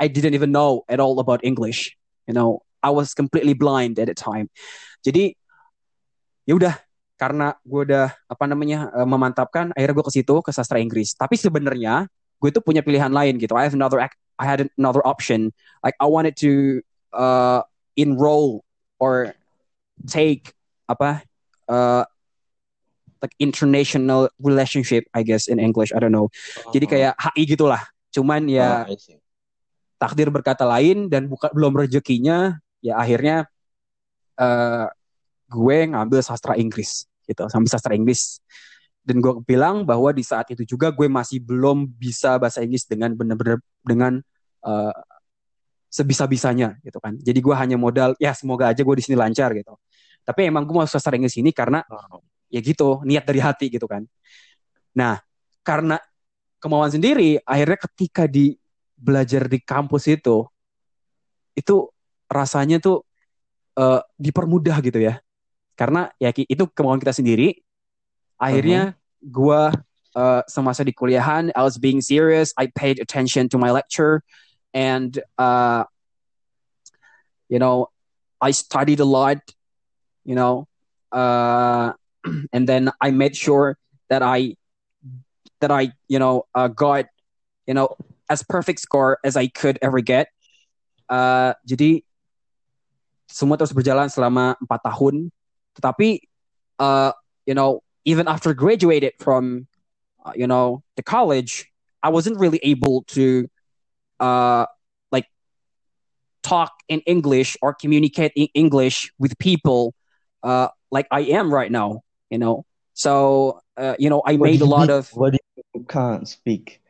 I- 0.00 0.08
didn't 0.08 0.34
even 0.34 0.52
know 0.52 0.84
at 0.88 1.00
all 1.00 1.18
about 1.18 1.44
English. 1.44 1.96
You 2.28 2.34
know 2.34 2.60
I 2.82 2.90
was 2.90 3.14
completely 3.14 3.54
blind 3.54 3.98
at 3.98 4.08
the 4.08 4.14
time. 4.14 4.50
Jadi 5.06 5.36
ya 6.44 6.54
udah 6.60 6.76
karena 7.24 7.56
gue 7.64 7.80
udah 7.88 8.12
apa 8.28 8.44
namanya 8.44 8.92
eh, 8.92 9.08
memantapkan 9.08 9.72
akhirnya 9.72 9.96
gue 9.96 10.06
ke 10.12 10.14
situ 10.20 10.34
ke 10.44 10.52
sastra 10.52 10.76
Inggris. 10.76 11.16
Tapi 11.16 11.40
sebenarnya 11.40 12.04
gue 12.36 12.50
tuh 12.52 12.60
punya 12.60 12.84
pilihan 12.84 13.08
lain 13.08 13.40
gitu. 13.40 13.56
I 13.56 13.64
have 13.64 13.72
another 13.72 13.96
I 14.36 14.44
had 14.44 14.68
another 14.76 15.00
option. 15.08 15.56
Like 15.80 15.96
I 15.96 16.04
wanted 16.04 16.36
to 16.44 16.84
uh, 17.16 17.64
enroll 17.96 18.60
or 19.00 19.32
take 20.04 20.52
apa 20.84 21.24
uh, 21.72 22.04
like 23.24 23.32
international 23.40 24.28
relationship 24.36 25.08
I 25.16 25.24
guess 25.24 25.48
in 25.48 25.56
English. 25.56 25.96
I 25.96 26.04
don't 26.04 26.12
know. 26.12 26.28
Jadi 26.76 26.84
kayak 26.84 27.16
HI 27.16 27.56
gitulah. 27.56 27.80
Cuman 28.12 28.52
ya 28.52 28.84
Oh, 28.84 29.16
takdir 29.96 30.28
berkata 30.28 30.68
lain 30.68 31.08
dan 31.08 31.24
bukan 31.24 31.48
belum 31.56 31.80
rezekinya 31.80 32.60
ya 32.84 33.00
akhirnya 33.00 33.48
eh 34.36 34.86
gue 35.48 35.76
ngambil 35.88 36.20
sastra 36.20 36.58
Inggris 36.58 37.06
gitu 37.28 37.48
sambil 37.50 37.70
sastra 37.72 37.96
Inggris. 37.96 38.40
Dan 39.04 39.20
gue 39.20 39.36
bilang 39.44 39.84
bahwa 39.84 40.08
di 40.16 40.24
saat 40.24 40.48
itu 40.48 40.64
juga 40.64 40.88
gue 40.88 41.04
masih 41.12 41.36
belum 41.44 41.84
bisa 41.92 42.40
bahasa 42.40 42.64
Inggris 42.64 42.88
dengan 42.88 43.12
benar-benar 43.12 43.60
dengan 43.84 44.12
eh, 44.64 44.96
sebisa-bisanya 45.92 46.80
gitu 46.82 46.98
kan. 46.98 47.14
Jadi 47.20 47.38
gue 47.38 47.54
hanya 47.54 47.76
modal 47.78 48.16
ya 48.18 48.34
semoga 48.34 48.72
aja 48.72 48.82
gue 48.82 48.96
di 48.98 49.04
sini 49.04 49.14
lancar 49.14 49.52
gitu. 49.54 49.76
Tapi 50.24 50.48
emang 50.48 50.64
gue 50.64 50.74
masuk 50.74 50.96
sastra 50.98 51.14
Inggris 51.14 51.36
ini 51.38 51.52
karena 51.52 51.84
Oh. 51.86 52.22
ya 52.48 52.62
gitu 52.62 53.02
niat 53.04 53.26
dari 53.26 53.40
hati 53.42 53.66
gitu 53.68 53.84
kan. 53.84 54.06
Nah 54.96 55.20
karena 55.66 56.00
kemauan 56.60 56.92
sendiri 56.92 57.40
akhirnya 57.44 57.76
ketika 57.76 58.24
di 58.24 58.56
belajar 58.96 59.44
di 59.50 59.60
kampus 59.60 60.08
itu 60.08 60.48
itu 61.54 61.76
rasanya 62.30 62.80
tuh 62.82 63.04
eh, 63.78 64.00
dipermudah 64.18 64.80
gitu 64.82 64.98
ya 65.02 65.23
karena 65.74 66.10
ya 66.18 66.30
itu 66.34 66.64
kemauan 66.70 67.02
kita 67.02 67.14
sendiri. 67.14 67.58
Akhirnya 68.38 68.98
gua 69.22 69.70
eh, 70.14 70.42
semasa 70.50 70.82
di 70.86 70.94
kuliahan 70.94 71.50
I 71.54 71.62
was 71.62 71.78
being 71.78 72.02
serious. 72.02 72.54
I 72.58 72.70
paid 72.70 72.98
attention 72.98 73.50
to 73.54 73.58
my 73.58 73.70
lecture. 73.70 74.22
And 74.74 75.14
uh, 75.38 75.86
you 77.46 77.62
know 77.62 77.94
I 78.42 78.50
studied 78.50 78.98
a 78.98 79.06
lot 79.06 79.38
you 80.26 80.34
know 80.34 80.66
uh, 81.14 81.94
and 82.54 82.66
then 82.66 82.90
I 83.00 83.14
made 83.14 83.36
sure 83.36 83.78
that 84.10 84.22
I 84.22 84.56
that 85.60 85.70
I 85.70 85.92
you 86.08 86.18
know 86.18 86.46
uh, 86.54 86.68
got 86.68 87.06
you 87.66 87.74
know 87.74 87.94
as 88.28 88.42
perfect 88.42 88.80
score 88.80 89.18
as 89.24 89.36
I 89.36 89.48
could 89.48 89.78
ever 89.80 90.00
get. 90.00 90.28
Uh, 91.04 91.52
jadi 91.68 92.00
semua 93.28 93.60
terus 93.60 93.76
berjalan 93.76 94.08
selama 94.08 94.56
empat 94.60 94.80
tahun 94.88 95.28
tetapi 95.78 96.20
uh, 96.78 97.12
you 97.46 97.54
know 97.54 97.82
even 98.04 98.28
after 98.28 98.54
graduated 98.54 99.12
from 99.18 99.66
uh, 100.24 100.32
you 100.34 100.46
know 100.46 100.82
the 100.96 101.02
college 101.02 101.66
I 102.02 102.10
wasn't 102.10 102.38
really 102.38 102.60
able 102.62 103.04
to 103.16 103.48
uh, 104.20 104.66
like 105.10 105.26
talk 106.42 106.72
in 106.88 107.00
English 107.06 107.56
or 107.62 107.74
communicate 107.74 108.32
in 108.36 108.48
English 108.54 109.10
with 109.18 109.36
people 109.38 109.94
uh, 110.42 110.68
like 110.90 111.06
I 111.10 111.20
am 111.34 111.52
right 111.52 111.70
now 111.72 112.02
you 112.30 112.38
know 112.38 112.64
so 112.94 113.60
uh, 113.76 113.96
you 113.98 114.10
know 114.10 114.22
I 114.24 114.36
What 114.36 114.46
made 114.50 114.60
a 114.62 114.68
lot 114.68 114.88
mean- 114.88 114.98
of 114.98 115.10
What 115.16 115.32
do 115.34 115.38
you 115.74 115.84
can't 115.88 116.28
speak 116.28 116.80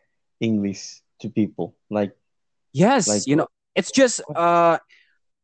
English 0.40 1.00
to 1.24 1.30
people? 1.30 1.72
Like, 1.88 2.12
Yes, 2.74 3.08
Like- 3.08 3.24
you 3.24 3.36
know, 3.36 3.48
it's 3.74 3.90
just 3.90 4.20
uh, 4.34 4.76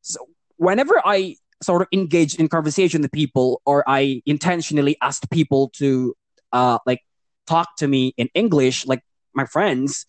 so 0.02 0.28
whenever 0.60 1.00
I 1.00 1.36
sort 1.62 1.82
of 1.82 1.88
engage 1.92 2.34
in 2.36 2.48
conversation 2.48 3.02
with 3.02 3.12
people, 3.12 3.60
or 3.64 3.84
I 3.86 4.22
intentionally 4.26 4.96
asked 5.02 5.30
people 5.30 5.70
to 5.76 6.14
uh, 6.52 6.78
like 6.86 7.00
talk 7.46 7.76
to 7.78 7.88
me 7.88 8.14
in 8.16 8.28
English, 8.34 8.86
like 8.86 9.02
my 9.34 9.44
friends, 9.44 10.06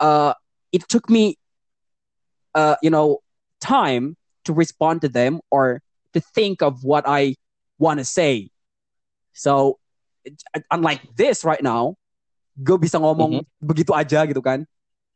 uh, 0.00 0.34
it 0.72 0.88
took 0.88 1.10
me, 1.10 1.38
uh, 2.54 2.76
you 2.82 2.90
know, 2.90 3.18
time 3.60 4.16
to 4.44 4.52
respond 4.52 5.00
to 5.02 5.08
them 5.08 5.40
or 5.50 5.80
to 6.12 6.20
think 6.20 6.62
of 6.62 6.84
what 6.84 7.04
I 7.06 7.34
want 7.78 7.98
to 7.98 8.04
say. 8.04 8.50
So, 9.32 9.78
unlike 10.70 11.02
this 11.16 11.44
right 11.44 11.62
now, 11.62 11.96
gue 12.62 12.78
bisa 12.78 13.02
ngomong 13.02 13.42
begitu 13.58 13.90
aja 13.90 14.22
gitu 14.30 14.40
kan, 14.40 14.66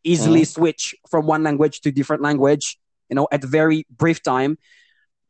easily 0.02 0.42
switch 0.44 0.94
from 1.06 1.26
one 1.26 1.42
language 1.42 1.80
to 1.86 1.94
different 1.94 2.22
language, 2.22 2.78
you 3.08 3.14
know, 3.14 3.28
at 3.30 3.44
a 3.44 3.46
very 3.46 3.86
brief 3.90 4.22
time. 4.22 4.58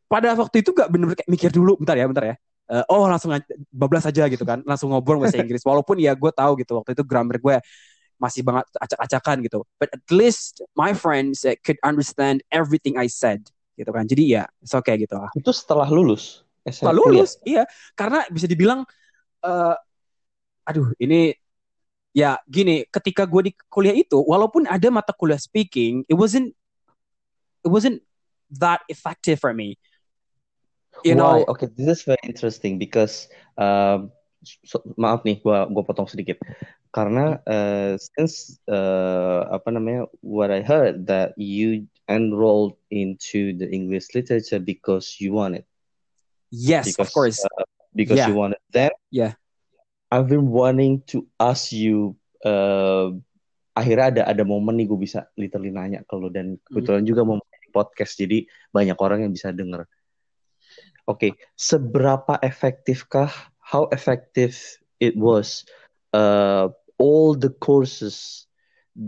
Pada 0.08 0.32
waktu 0.32 0.64
itu 0.64 0.72
gak 0.72 0.88
bener-bener 0.88 1.20
kayak 1.20 1.30
mikir 1.30 1.50
dulu, 1.52 1.76
bentar 1.76 1.96
ya, 2.00 2.08
bentar 2.08 2.24
ya. 2.24 2.36
Eh, 2.68 2.84
oh 2.92 3.08
langsung 3.08 3.32
bablas 3.72 4.04
aja 4.04 4.28
gitu 4.28 4.44
kan, 4.44 4.60
langsung 4.64 4.92
ngobrol 4.92 5.20
bahasa 5.20 5.40
Inggris. 5.40 5.64
Walaupun 5.64 5.96
ya 6.00 6.12
gue 6.12 6.32
tahu 6.32 6.60
gitu 6.60 6.80
waktu 6.80 6.92
itu 6.92 7.04
grammar 7.04 7.40
gue 7.40 7.56
masih 8.20 8.42
banget 8.44 8.68
acak-acakan 8.76 9.40
gitu. 9.46 9.64
But 9.80 9.94
at 9.94 10.04
least 10.12 10.60
my 10.76 10.92
friends 10.92 11.46
could 11.64 11.80
understand 11.80 12.44
everything 12.52 13.00
I 13.00 13.08
said 13.08 13.48
gitu 13.78 13.88
kan. 13.88 14.04
Jadi 14.04 14.36
ya, 14.36 14.44
it's 14.60 14.74
okay 14.74 14.98
gitu 15.00 15.16
lah. 15.16 15.30
itu 15.32 15.48
setelah 15.54 15.88
lulus. 15.88 16.44
Setelah 16.68 16.92
lulus, 16.92 17.40
iya. 17.48 17.64
Karena 17.96 18.28
bisa 18.28 18.44
dibilang, 18.44 18.84
eh 19.40 19.76
aduh 20.68 20.92
ini 21.00 21.32
ya 22.12 22.36
gini, 22.44 22.84
ketika 22.92 23.24
gue 23.24 23.48
di 23.48 23.52
kuliah 23.72 23.96
itu, 23.96 24.20
walaupun 24.20 24.68
ada 24.68 24.92
mata 24.92 25.16
kuliah 25.16 25.40
speaking, 25.40 26.04
it 26.04 26.18
wasn't 26.18 26.52
it 27.64 27.70
wasn't 27.72 28.04
that 28.52 28.84
effective 28.92 29.40
for 29.40 29.56
me. 29.56 29.80
You 31.04 31.14
Why? 31.14 31.44
know, 31.44 31.54
Okay, 31.54 31.68
this 31.76 31.86
is 31.86 32.02
very 32.02 32.22
interesting 32.26 32.78
because 32.78 33.28
um, 33.56 34.10
so- 34.64 34.82
maaf 34.98 35.22
nih, 35.22 35.38
gua 35.42 35.68
gua 35.70 35.82
potong 35.86 36.10
sedikit. 36.10 36.38
Karena 36.90 37.38
uh, 37.44 37.94
since 38.00 38.56
uh, 38.66 39.44
apa 39.52 39.68
namanya, 39.70 40.08
what 40.24 40.48
I 40.50 40.64
heard 40.64 41.06
that 41.12 41.36
you 41.36 41.86
enrolled 42.08 42.80
into 42.88 43.52
the 43.54 43.68
English 43.68 44.16
literature 44.16 44.58
because 44.58 45.20
you 45.20 45.36
wanted, 45.36 45.68
yes, 46.48 46.88
of 46.96 47.06
because 47.06 47.12
course. 47.12 47.38
uh, 47.44 47.68
because 47.92 48.18
Yeah. 48.18 48.32
you 48.32 48.34
wanted. 48.40 48.60
Then 48.72 48.90
Yeah. 49.12 49.36
I've 50.08 50.26
been 50.32 50.48
wanting 50.48 51.04
to 51.12 51.28
ask 51.36 51.68
you. 51.70 52.16
Uh, 52.40 53.18
akhirnya 53.78 54.06
ada 54.10 54.22
ada 54.34 54.42
momen 54.42 54.74
nih 54.74 54.90
gue 54.90 54.98
bisa 54.98 55.26
literally 55.38 55.70
nanya 55.70 56.02
ke 56.02 56.14
lo 56.18 56.30
dan 56.30 56.58
kebetulan 56.66 57.06
juga 57.06 57.22
mau 57.22 57.38
podcast 57.70 58.18
jadi 58.18 58.42
banyak 58.74 58.98
orang 58.98 59.22
yang 59.28 59.32
bisa 59.34 59.54
denger. 59.54 59.86
Oke, 61.08 61.32
seberapa 61.56 62.36
efektifkah? 62.44 63.32
How 63.64 63.88
effective 63.96 64.56
it 65.00 65.16
was? 65.16 65.64
Uh, 66.12 66.68
all 67.00 67.32
the 67.32 67.48
courses 67.48 68.44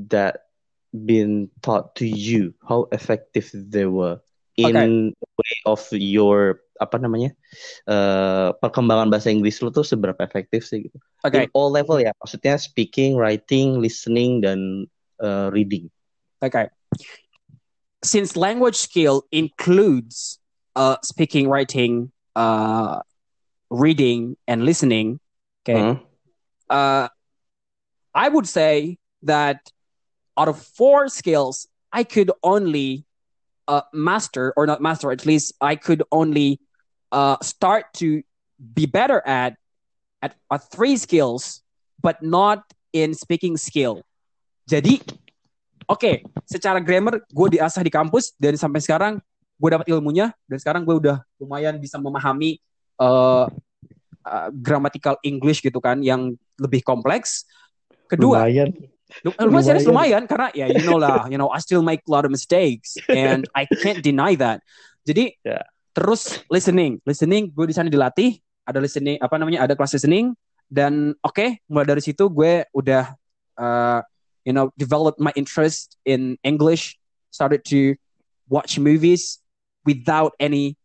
that 0.08 0.48
been 0.96 1.52
taught 1.60 1.94
to 2.00 2.08
you, 2.08 2.56
how 2.64 2.88
effective 2.92 3.52
they 3.52 3.84
were 3.84 4.20
in 4.56 4.76
Okay. 4.76 4.88
way 5.36 5.54
of 5.64 5.80
your 5.92 6.60
apa 6.80 6.96
namanya 6.96 7.36
uh, 7.84 8.56
perkembangan 8.56 9.12
bahasa 9.12 9.28
Inggris 9.28 9.60
lu 9.60 9.68
tuh 9.68 9.84
seberapa 9.84 10.16
efektif 10.24 10.64
sih 10.64 10.88
gitu. 10.88 10.96
Oke. 11.24 11.44
In 11.44 11.52
all 11.52 11.68
level 11.68 12.00
ya, 12.00 12.16
maksudnya 12.24 12.56
speaking, 12.56 13.20
writing, 13.20 13.76
listening 13.76 14.40
dan 14.40 14.88
uh, 15.20 15.52
reading. 15.52 15.92
Oke. 16.40 16.48
Okay. 16.48 16.66
Since 18.00 18.32
language 18.32 18.80
skill 18.80 19.28
includes 19.28 20.39
uh, 20.80 20.96
speaking, 21.04 21.44
writing, 21.44 22.08
uh, 22.32 23.04
reading, 23.68 24.40
and 24.48 24.64
listening, 24.64 25.20
okay, 25.60 25.76
Hmm. 25.76 26.00
uh, 26.72 27.12
I 28.16 28.26
would 28.32 28.48
say 28.48 28.96
that 29.28 29.68
out 30.40 30.48
of 30.48 30.56
four 30.56 31.12
skills, 31.12 31.68
I 31.92 32.08
could 32.08 32.32
only 32.40 33.04
uh, 33.68 33.84
master, 33.92 34.56
or 34.56 34.64
not 34.64 34.80
master, 34.80 35.12
at 35.12 35.28
least 35.28 35.52
I 35.60 35.76
could 35.76 36.00
only 36.10 36.58
uh, 37.12 37.36
start 37.44 37.92
to 38.00 38.24
be 38.56 38.88
better 38.88 39.20
at 39.28 39.60
at, 40.24 40.34
at 40.50 40.64
three 40.72 40.96
skills, 40.96 41.62
but 42.00 42.18
not 42.24 42.64
in 42.92 43.14
speaking 43.14 43.60
skill. 43.60 44.02
Jadi, 44.66 45.00
oke, 45.86 46.24
secara 46.48 46.80
grammar 46.82 47.22
gue 47.30 47.48
diasah 47.60 47.84
di 47.84 47.92
kampus 47.92 48.32
dan 48.40 48.58
sampai 48.58 48.80
sekarang 48.82 49.14
gue 49.60 49.68
dapat 49.68 49.86
ilmunya 49.92 50.32
dan 50.48 50.56
sekarang 50.56 50.88
gue 50.88 50.96
udah 50.96 51.20
lumayan 51.36 51.76
bisa 51.76 52.00
memahami 52.00 52.56
uh, 52.96 53.44
uh, 54.24 54.48
grammatical 54.56 55.20
English 55.20 55.60
gitu 55.60 55.76
kan 55.84 56.00
yang 56.00 56.32
lebih 56.56 56.80
kompleks. 56.80 57.44
Kedua, 58.08 58.48
Lumayan. 58.48 58.72
Lu- 59.26 59.36
lumayan 59.36 59.66
serius 59.74 59.86
Lumayan. 59.90 60.22
karena 60.24 60.48
ya 60.54 60.66
you 60.70 60.86
know 60.86 60.96
lah, 60.96 61.26
you 61.28 61.36
know 61.36 61.50
I 61.52 61.60
still 61.60 61.82
make 61.84 62.00
a 62.06 62.10
lot 62.10 62.24
of 62.24 62.32
mistakes 62.32 62.96
and 63.10 63.44
I 63.52 63.68
can't 63.68 64.00
deny 64.00 64.38
that. 64.40 64.64
Jadi 65.04 65.34
Ya. 65.42 65.60
terus 65.92 66.40
listening, 66.48 67.02
listening 67.04 67.50
gue 67.50 67.66
di 67.68 67.74
sana 67.74 67.90
dilatih, 67.90 68.38
ada 68.64 68.78
listening 68.78 69.18
apa 69.18 69.34
namanya 69.36 69.66
ada 69.66 69.74
kelas 69.74 69.98
listening 69.98 70.32
dan 70.70 71.18
oke 71.26 71.58
mulai 71.66 71.84
dari 71.84 71.98
situ 71.98 72.30
gue 72.30 72.62
udah 72.70 73.10
uh, 73.58 74.00
you 74.46 74.54
know 74.54 74.70
develop 74.78 75.18
my 75.18 75.34
interest 75.34 75.98
in 76.06 76.38
English, 76.46 76.94
started 77.34 77.66
to 77.66 77.98
watch 78.46 78.78
movies 78.78 79.39
without 79.84 80.32
any 80.38 80.76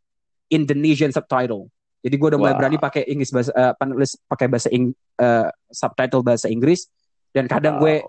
Indonesian 0.49 1.11
subtitle. 1.11 1.69
Jadi 2.05 2.15
gue 2.15 2.27
udah 2.29 2.39
mulai 2.39 2.53
Wow. 2.53 2.59
berani 2.61 2.77
pakai 2.77 3.01
Inggris 3.09 3.33
bahasa 3.33 3.49
uh, 3.51 3.73
apa, 3.73 3.83
nulis 3.89 4.13
pakai 4.29 4.45
bahasa 4.45 4.69
Ing, 4.69 4.93
uh, 5.17 5.49
subtitle 5.73 6.21
bahasa 6.21 6.45
Inggris. 6.45 6.85
Dan 7.33 7.49
kadang 7.49 7.81
gue 7.81 8.05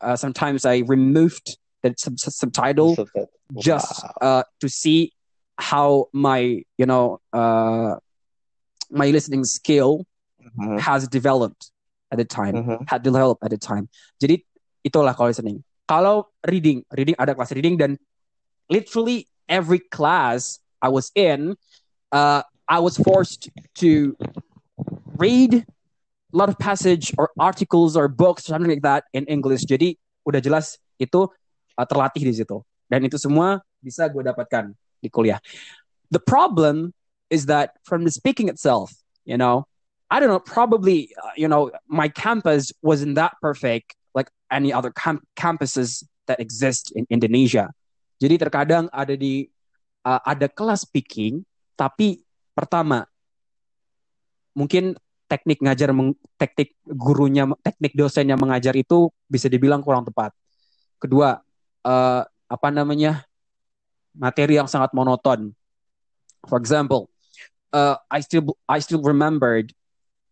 uh, 0.00 0.16
sometimes 0.16 0.68
I 0.68 0.84
removed 0.84 1.56
the 1.80 1.96
sub- 1.96 2.20
sub- 2.20 2.36
subtitle 2.36 2.92
just 3.56 3.88
uh, 4.20 4.44
to 4.60 4.68
see 4.68 5.16
how 5.56 6.12
my 6.12 6.60
you 6.76 6.84
know 6.84 7.16
uh, 7.32 7.96
my 8.92 9.08
listening 9.08 9.44
skill 9.44 10.04
Mhm, 10.40 10.82
has 10.82 11.06
developed 11.06 11.70
at 12.10 12.18
the 12.18 12.26
time. 12.26 12.56
Mhm. 12.58 12.88
had 12.90 13.06
developed 13.06 13.38
at 13.44 13.54
the 13.54 13.60
time. 13.60 13.86
Jadi 14.18 14.42
itulah 14.82 15.14
kalau 15.14 15.30
listening. 15.30 15.62
Kalau 15.86 16.26
reading 16.42 16.82
reading 16.90 17.14
ada 17.16 17.38
kelas 17.38 17.54
reading 17.54 17.78
dan 17.78 17.94
literally 18.66 19.29
every 19.50 19.82
class 19.82 20.62
I 20.80 20.88
was 20.88 21.10
in 21.14 21.58
uh, 22.12 22.42
I 22.70 22.78
was 22.78 22.96
forced 22.96 23.50
to 23.82 24.16
read 25.18 25.54
a 25.54 26.36
lot 26.36 26.48
of 26.48 26.58
passage 26.58 27.12
or 27.18 27.30
articles 27.38 27.96
or 27.96 28.06
books 28.08 28.46
or 28.46 28.54
something 28.54 28.70
like 28.70 28.86
that 28.86 29.04
in 29.12 29.26
English. 29.26 29.66
Jadi 29.66 29.98
udah 30.22 30.38
jelas 30.38 30.78
itu 31.02 31.26
uh, 31.74 31.86
terlatih 31.86 32.22
di 32.22 32.34
situ. 32.34 32.62
Dan 32.86 33.02
itu 33.02 33.18
semua 33.18 33.58
bisa 33.82 34.06
gue 34.06 34.22
dapatkan 34.22 34.70
di 35.02 35.10
kuliah. 35.10 35.42
The 36.14 36.22
problem 36.22 36.94
is 37.30 37.46
that 37.50 37.74
from 37.82 38.06
the 38.06 38.10
speaking 38.14 38.46
itself 38.46 38.94
you 39.26 39.38
know 39.38 39.66
I 40.10 40.18
don't 40.18 40.28
know 40.28 40.42
probably 40.42 41.14
uh, 41.14 41.34
you 41.38 41.46
know 41.46 41.70
my 41.86 42.10
campus 42.10 42.74
wasn't 42.82 43.14
that 43.14 43.38
perfect 43.38 43.94
like 44.14 44.30
any 44.50 44.74
other 44.74 44.90
camp- 44.90 45.26
campuses 45.38 46.02
that 46.26 46.42
exist 46.42 46.90
in 46.94 47.06
Indonesia 47.10 47.70
jadi 48.20 48.36
terkadang 48.36 48.86
ada 48.92 49.16
di 49.16 49.48
uh, 50.04 50.20
ada 50.22 50.46
kelas 50.46 50.84
speaking 50.84 51.40
tapi 51.74 52.20
pertama 52.52 53.08
mungkin 54.52 54.92
teknik 55.24 55.64
ngajar 55.64 55.94
teknik 56.36 56.76
gurunya 56.84 57.48
teknik 57.64 57.96
dosennya 57.96 58.36
mengajar 58.36 58.74
itu 58.74 59.08
bisa 59.30 59.46
dibilang 59.46 59.78
kurang 59.78 60.02
tepat. 60.02 60.34
Kedua 60.98 61.38
eh, 61.86 62.22
apa 62.26 62.68
namanya 62.74 63.22
materi 64.10 64.58
yang 64.58 64.66
sangat 64.66 64.90
monoton. 64.90 65.54
For 66.50 66.58
example 66.58 67.08
uh, 67.72 67.96
I 68.10 68.20
still 68.20 68.58
I 68.68 68.78
still 68.80 69.02
remembered 69.02 69.72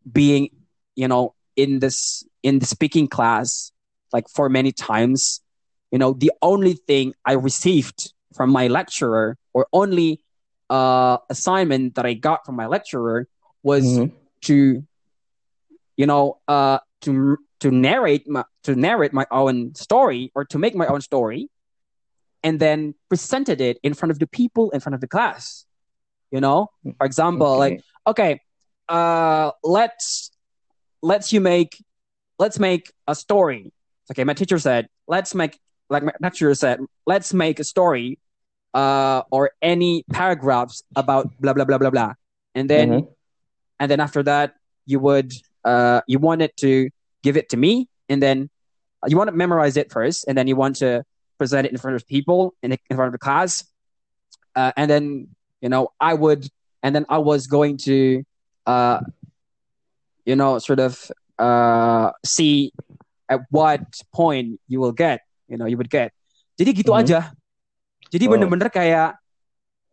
being 0.03 0.51
you 0.95 1.09
know 1.09 1.35
in 1.57 1.79
this 1.79 2.27
in 2.43 2.59
the 2.59 2.67
speaking 2.67 3.09
class 3.09 3.73
like 4.13 4.29
for 4.29 4.49
many 4.49 4.73
times 4.73 5.41
you 5.91 5.99
know 5.99 6.13
the 6.13 6.33
only 6.43 6.75
thing 6.75 7.15
I 7.25 7.33
received 7.33 8.13
from 8.35 8.51
my 8.51 8.69
lecturer 8.69 9.37
or 9.55 9.67
only 9.73 10.21
uh, 10.71 11.17
assignment 11.31 11.95
that 11.95 12.05
I 12.07 12.13
got 12.15 12.45
from 12.45 12.57
my 12.57 12.67
lecturer 12.67 13.27
was 13.63 13.85
Mhm. 13.85 14.13
to 14.43 14.85
you 15.97 16.07
know 16.07 16.39
uh 16.49 16.79
to 17.03 17.37
to 17.61 17.71
narrate 17.71 18.29
my 18.29 18.45
to 18.65 18.75
narrate 18.77 19.13
my 19.13 19.27
own 19.31 19.75
story 19.75 20.31
or 20.35 20.45
to 20.45 20.59
make 20.59 20.75
my 20.75 20.87
own 20.87 21.01
story 21.01 21.49
and 22.43 22.61
then 22.61 22.95
presented 23.09 23.61
it 23.61 23.79
in 23.83 23.95
front 23.95 24.11
of 24.13 24.19
the 24.19 24.27
people 24.27 24.71
in 24.71 24.81
front 24.81 24.95
of 24.95 25.01
the 25.01 25.09
class 25.09 25.65
you 26.31 26.41
know 26.41 26.69
for 26.99 27.07
example 27.07 27.47
Okay. 27.47 27.59
like 27.59 27.81
okay 28.07 28.41
uh 28.89 29.51
let's 29.65 30.31
let's 31.03 31.33
you 31.33 31.41
make 31.41 31.83
let's 32.39 32.59
make 32.59 32.93
a 33.07 33.15
story 33.15 33.73
okay 34.11 34.25
my 34.25 34.35
teacher 34.35 34.59
said 34.59 34.89
let's 35.09 35.35
make 35.35 35.59
like 35.91 36.03
my 36.03 36.13
lecturer 36.21 36.55
said 36.55 36.81
let's 37.07 37.33
make 37.35 37.59
a 37.61 37.65
story 37.65 38.19
uh 38.75 39.23
or 39.31 39.51
any 39.63 40.05
paragraphs 40.13 40.83
about 40.97 41.31
blah 41.41 41.53
blah 41.53 41.65
blah 41.65 41.79
blah 41.79 41.91
blah 41.91 42.13
and 42.55 42.69
then 42.69 42.89
Mhm. 42.91 43.09
and 43.81 43.91
then 43.91 44.01
after 44.01 44.23
that 44.23 44.55
you 44.87 44.99
would 45.01 45.33
uh 45.65 46.01
you 46.07 46.19
wanted 46.19 46.53
to 46.59 46.91
give 47.23 47.37
it 47.37 47.49
to 47.51 47.57
me 47.57 47.89
and 48.09 48.23
then 48.23 48.51
you 49.07 49.17
want 49.17 49.29
to 49.29 49.37
memorize 49.37 49.77
it 49.77 49.91
first 49.91 50.25
and 50.29 50.37
then 50.37 50.47
you 50.47 50.57
want 50.57 50.77
to 50.77 51.05
present 51.39 51.67
it 51.67 51.73
in 51.73 51.79
front 51.79 51.95
of 51.97 52.07
people 52.07 52.55
in, 52.63 52.73
in 52.73 52.97
front 52.97 53.09
of 53.09 53.13
the 53.13 53.19
class 53.19 53.65
uh, 54.57 54.73
and 54.77 54.91
then 54.91 55.29
you 55.61 55.69
know 55.69 55.89
i 56.01 56.13
would 56.13 56.47
and 56.83 56.95
then 56.95 57.07
i 57.09 57.19
was 57.19 57.47
going 57.47 57.77
to 57.77 58.23
uh 58.67 59.01
you 60.27 60.37
know 60.37 60.59
sort 60.59 60.81
of 60.81 61.11
uh 61.39 62.11
see 62.25 62.73
at 63.29 63.41
what 63.51 63.81
point 64.13 64.61
you 64.69 64.81
will 64.81 64.93
get 64.93 65.21
you 65.49 65.57
know 65.57 65.67
you 65.67 65.75
would 65.75 65.89
get 65.91 66.13
jadi 66.55 66.71
gitu 66.71 66.93
Mhm. 66.93 67.01
aja 67.03 67.21
jadi 68.09 68.25
Oh. 68.29 68.37
bener-bener 68.37 68.69
kayak 68.71 69.19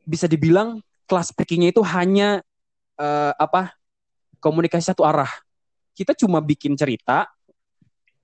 bisa 0.06 0.30
dibilang 0.30 0.80
kelas 1.10 1.34
speakingnya 1.34 1.74
itu 1.74 1.82
hanya 1.82 2.46
eh, 2.96 3.34
apa 3.36 3.76
komunikasi 4.40 4.88
satu 4.94 5.04
arah. 5.04 5.28
Kita 5.92 6.16
cuma 6.16 6.40
bikin 6.40 6.80
cerita 6.80 7.28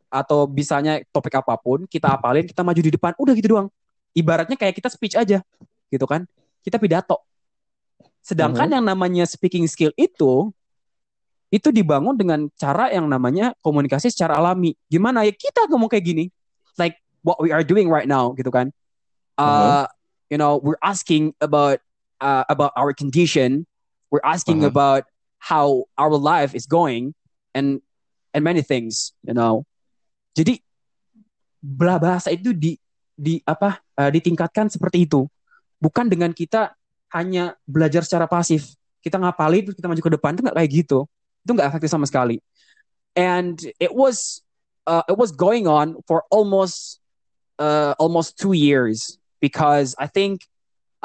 atau 0.08 0.48
bisanya 0.48 1.04
topik 1.12 1.36
apa 1.36 1.60
pun, 1.60 1.84
kita 1.92 2.08
apalin, 2.16 2.48
kita 2.48 2.64
maju 2.64 2.80
di 2.80 2.92
depan, 2.96 3.12
udah 3.20 3.36
gitu 3.36 3.58
doang. 3.58 3.68
Ibaratnya 4.16 4.56
kayak 4.56 4.80
kita 4.80 4.88
speech 4.88 5.20
aja, 5.20 5.44
gitu 5.92 6.06
kan? 6.08 6.24
Kita 6.64 6.80
pidato. 6.80 7.20
Sedangkan 8.24 8.72
yang 8.72 8.86
namanya 8.86 9.28
speaking 9.28 9.68
skill 9.68 9.92
itu 10.00 10.56
itu 11.52 11.68
dibangun 11.68 12.16
dengan 12.16 12.48
cara 12.56 12.88
yang 12.96 13.12
namanya 13.12 13.52
komunikasi 13.60 14.08
secara 14.08 14.40
alami. 14.40 14.72
Gimana 14.88 15.28
ya 15.28 15.36
kita 15.36 15.68
ngomong 15.68 15.92
kayak 15.92 16.06
gini, 16.06 16.26
like 16.80 16.96
what 17.22 17.42
we 17.42 17.50
are 17.54 17.66
doing 17.66 17.90
right 17.90 18.08
now, 18.08 18.34
gitu 18.38 18.50
kan? 18.54 18.70
Uh, 19.42 19.90
you 20.30 20.38
know, 20.38 20.62
we're 20.62 20.78
asking 20.86 21.34
about 21.42 21.82
uh, 22.22 22.46
about 22.46 22.72
our 22.78 22.94
condition. 22.94 23.66
We're 24.14 24.22
asking 24.22 24.62
Uh-huh. 24.62 24.70
about 24.70 25.04
how 25.42 25.90
our 25.98 26.14
life 26.14 26.54
is 26.54 26.70
going, 26.70 27.18
and 27.58 27.82
and 28.38 28.46
many 28.46 28.62
things, 28.62 29.18
you 29.26 29.34
know. 29.34 29.66
Jadi 30.38 30.62
belah 31.58 31.98
bahasa 31.98 32.30
itu 32.30 32.54
di 32.54 32.78
di 33.18 33.42
apa 33.42 33.82
uh, 33.98 34.14
ditingkatkan 34.14 34.70
seperti 34.70 35.10
itu, 35.10 35.26
bukan 35.82 36.06
dengan 36.06 36.30
kita 36.38 36.78
hanya 37.18 37.58
belajar 37.66 38.06
secara 38.06 38.30
pasif. 38.30 38.78
Kita 39.02 39.18
ngapalin 39.18 39.66
terus 39.66 39.78
kita 39.82 39.90
maju 39.90 40.02
ke 40.06 40.14
depan 40.14 40.38
itu 40.38 40.42
nggak 40.46 40.58
kayak 40.62 40.72
gitu. 40.86 41.00
Itu 41.42 41.52
nggak 41.58 41.68
efektif 41.74 41.90
sama 41.90 42.06
sekali. 42.06 42.38
And 43.18 43.58
it 43.82 43.92
was 43.92 44.46
uh, 44.86 45.02
it 45.10 45.18
was 45.18 45.34
going 45.34 45.66
on 45.66 45.98
for 46.06 46.24
almost 46.30 47.01
uh, 47.62 47.94
almost 48.02 48.42
two 48.42 48.58
years 48.58 49.22
because 49.38 49.94
I 50.02 50.10
think 50.10 50.50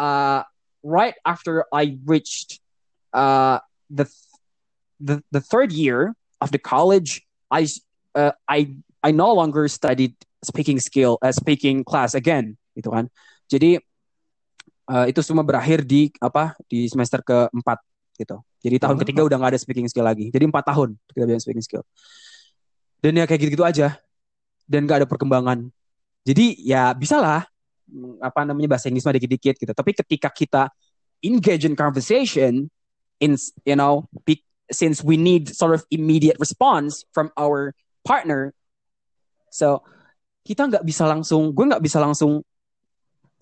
uh, 0.00 0.48
right 0.80 1.12
after 1.28 1.68
I 1.68 2.00
reached 2.08 2.64
uh, 3.12 3.60
the 3.92 4.08
the 4.96 5.20
the 5.28 5.44
third 5.44 5.76
year 5.76 6.16
of 6.40 6.48
the 6.48 6.58
college, 6.58 7.28
I 7.52 7.68
uh, 8.16 8.32
I 8.48 8.80
I 9.04 9.12
no 9.12 9.36
longer 9.36 9.68
studied 9.68 10.16
speaking 10.40 10.80
skill 10.80 11.20
uh, 11.20 11.36
speaking 11.36 11.84
class 11.84 12.16
again, 12.16 12.56
gitu 12.72 12.88
kan. 12.88 13.12
Jadi 13.52 13.84
Uh, 14.86 15.10
itu 15.10 15.18
semua 15.18 15.42
berakhir 15.42 15.82
di 15.82 16.14
apa 16.22 16.54
di 16.70 16.86
semester 16.86 17.18
keempat 17.18 17.82
gitu. 18.22 18.38
Jadi 18.62 18.78
tahun 18.78 18.94
Oh. 18.94 19.02
ketiga 19.02 19.26
udah 19.26 19.34
nggak 19.34 19.50
ada 19.50 19.58
speaking 19.58 19.90
skill 19.90 20.06
lagi. 20.06 20.30
Jadi 20.30 20.46
empat 20.46 20.62
tahun 20.62 20.94
kita 21.10 21.26
bilang 21.26 21.42
speaking 21.42 21.66
skill. 21.66 21.82
Dan 23.02 23.18
ya 23.18 23.26
kayak 23.26 23.42
gitu-gitu 23.42 23.66
aja. 23.66 23.98
Dan 24.62 24.86
nggak 24.86 25.02
ada 25.02 25.08
perkembangan. 25.10 25.74
Jadi 26.26 26.58
ya 26.66 26.90
bisa 26.90 27.22
lah 27.22 27.46
mm, 27.86 28.18
apa 28.18 28.42
namanya 28.42 28.74
bahasa 28.74 28.90
Inggris 28.90 29.06
mah 29.06 29.14
dikit-dikit 29.14 29.54
gitu. 29.62 29.72
Tapi 29.72 29.90
ketika 29.94 30.28
kita 30.34 30.62
engage 31.22 31.62
in 31.62 31.78
conversation, 31.78 32.66
in 33.22 33.38
you 33.62 33.78
know, 33.78 34.10
be, 34.26 34.42
since 34.74 35.06
we 35.06 35.14
need 35.14 35.54
sort 35.54 35.70
of 35.70 35.86
immediate 35.94 36.34
response 36.42 37.06
from 37.14 37.30
our 37.38 37.70
partner, 38.02 38.50
so 39.54 39.86
kita 40.42 40.66
nggak 40.66 40.82
bisa 40.82 41.06
langsung, 41.06 41.54
gue 41.54 41.64
nggak 41.64 41.82
bisa 41.82 42.02
langsung 42.02 42.42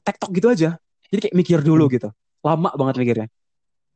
tektok 0.04 0.30
gitu 0.36 0.52
aja. 0.52 0.70
Jadi 1.08 1.28
kayak 1.28 1.36
mikir 1.36 1.58
dulu 1.64 1.88
gitu, 1.88 2.12
lama 2.44 2.68
banget 2.76 3.00
mikirnya. 3.00 3.28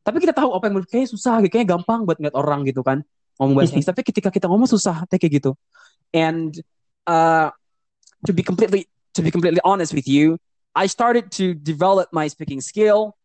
Tapi 0.01 0.17
kita 0.17 0.33
tahu 0.33 0.57
apa 0.57 0.65
yang 0.65 0.81
kayaknya 0.81 1.09
susah, 1.13 1.37
kayaknya 1.45 1.77
gampang 1.77 2.09
buat 2.09 2.17
ngeliat 2.17 2.33
orang 2.33 2.65
gitu 2.65 2.81
kan 2.81 3.05
ngomong 3.37 3.53
bahasa 3.53 3.71
Inggris. 3.77 3.85
Tapi 3.85 4.01
ketika 4.01 4.29
kita 4.33 4.49
ngomong 4.49 4.65
susah, 4.65 5.05
kayak 5.05 5.29
gitu. 5.29 5.53
And 6.09 6.57
uh, 7.05 7.53
to 8.25 8.33
be 8.33 8.43
completely 8.43 8.87
to 9.15 9.21
be 9.21 9.31
completely 9.31 9.59
honest 9.63 9.93
with 9.93 10.07
you, 10.07 10.37
I 10.75 10.85
started 10.87 11.31
to 11.33 11.53
develop 11.53 12.09
my 12.11 12.27
speaking 12.27 12.61
skill 12.61 13.15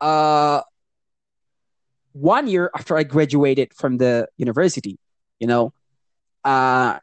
uh, 0.00 0.62
one 2.12 2.46
year 2.48 2.70
after 2.74 2.96
I 2.96 3.02
graduated 3.04 3.74
from 3.74 3.98
the 3.98 4.28
university. 4.36 4.98
You 5.38 5.46
know, 5.46 5.72
uh, 6.44 6.98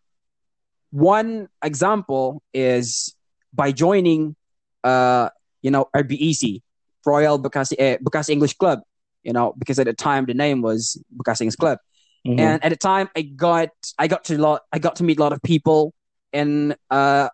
one 0.92 1.48
example 1.64 2.42
is 2.54 3.16
by 3.54 3.72
joining, 3.72 4.36
uh, 4.84 5.30
you 5.62 5.72
know, 5.72 5.88
RBEC, 5.96 6.62
Royal 7.06 7.40
Bekasi, 7.40 7.76
eh, 7.78 7.98
Bekasi 8.04 8.30
English 8.30 8.58
Club. 8.58 8.80
You 9.24 9.34
know, 9.34 9.54
because 9.58 9.80
at 9.80 9.86
the 9.88 9.94
time 9.94 10.26
the 10.26 10.34
name 10.36 10.62
was 10.62 11.02
Bekasi 11.18 11.42
English 11.42 11.56
Club, 11.56 11.80
Mhm. 12.28 12.40
and 12.40 12.64
at 12.64 12.70
the 12.70 12.76
time 12.76 13.10
I 13.16 13.24
got 13.24 13.70
I 13.98 14.08
got 14.08 14.24
to 14.26 14.38
lot 14.38 14.62
I 14.72 14.78
got 14.80 14.96
to 14.98 15.04
meet 15.04 15.18
a 15.18 15.22
lot 15.22 15.34
of 15.34 15.42
people, 15.42 15.94
and 16.36 16.76
uh, 16.92 17.32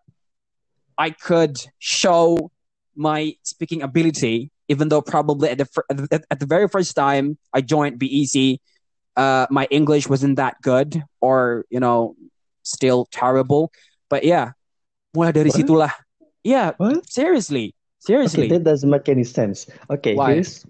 I 0.97 1.09
could 1.09 1.57
show 1.81 2.51
my 2.93 3.33
speaking 3.41 3.81
ability, 3.81 4.53
even 4.69 4.89
though 4.93 5.01
probably 5.01 5.49
at 5.49 5.57
the 5.57 5.65
fir- 5.65 5.89
at, 5.89 6.37
the 6.39 6.45
very 6.45 6.69
first 6.69 6.93
time 6.95 7.41
I 7.51 7.61
joined 7.65 7.97
BEC, 7.97 8.61
uh, 9.17 9.49
my 9.49 9.65
English 9.73 10.05
wasn't 10.07 10.37
that 10.37 10.61
good, 10.61 11.01
or 11.19 11.65
you 11.73 11.81
know, 11.81 12.13
still 12.61 13.09
terrible. 13.09 13.73
But 14.09 14.23
yeah, 14.23 14.53
mulai 15.17 15.33
dari 15.33 15.49
What? 15.49 15.57
situlah. 15.57 15.93
Yeah, 16.45 16.77
What? 16.77 17.09
seriously, 17.09 17.73
Okay, 17.73 18.05
seriously. 18.05 18.47
that 18.53 18.63
doesn't 18.63 18.89
make 18.89 19.09
any 19.09 19.25
sense. 19.25 19.65
Okay, 19.89 20.13
Why? 20.13 20.37
here's 20.37 20.65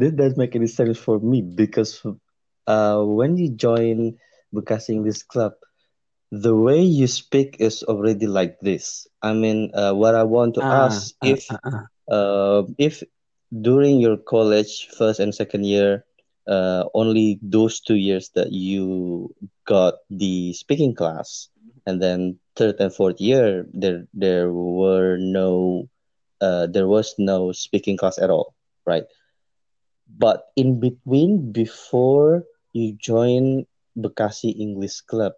that 0.00 0.16
doesn't 0.16 0.38
make 0.40 0.56
any 0.56 0.68
sense 0.68 0.96
for 0.96 1.20
me 1.20 1.42
because 1.44 2.00
uh, 2.68 3.00
when 3.04 3.36
you 3.36 3.48
join 3.52 4.16
Bekasi 4.54 4.96
English 5.00 5.24
Club, 5.28 5.52
the 6.30 6.54
way 6.54 6.80
you 6.82 7.06
speak 7.06 7.56
is 7.60 7.82
already 7.84 8.26
like 8.26 8.58
this. 8.60 9.06
I 9.22 9.32
mean, 9.32 9.70
uh, 9.74 9.92
what 9.94 10.14
I 10.14 10.24
want 10.24 10.54
to 10.54 10.64
Ah, 10.68 10.70
ask 10.70 11.14
ah, 11.20 11.36
if 11.36 11.44
ah, 11.50 11.86
uh, 12.10 12.62
if 12.78 13.02
during 13.52 14.00
your 14.00 14.16
college 14.16 14.88
first 14.96 15.20
and 15.20 15.34
second 15.34 15.64
year, 15.64 16.04
uh, 16.48 16.84
only 16.94 17.38
those 17.42 17.80
two 17.80 17.96
years 17.96 18.30
that 18.34 18.52
you 18.52 19.34
got 19.66 19.94
the 20.10 20.52
speaking 20.54 20.94
class, 20.94 21.48
and 21.86 22.00
then 22.02 22.38
third 22.56 22.76
and 22.80 22.92
fourth 22.94 23.20
year 23.20 23.66
there 23.72 24.04
there 24.14 24.52
were 24.52 25.16
no 25.18 25.88
uh, 26.40 26.66
there 26.66 26.86
was 26.88 27.14
no 27.18 27.52
speaking 27.52 27.96
class 27.96 28.18
at 28.18 28.30
all, 28.30 28.54
right? 28.86 29.04
But 30.18 30.44
in 30.56 30.80
between, 30.80 31.52
before 31.52 32.44
you 32.72 32.92
join 32.94 33.66
Bekasi 33.96 34.52
English 34.58 35.00
Club, 35.02 35.32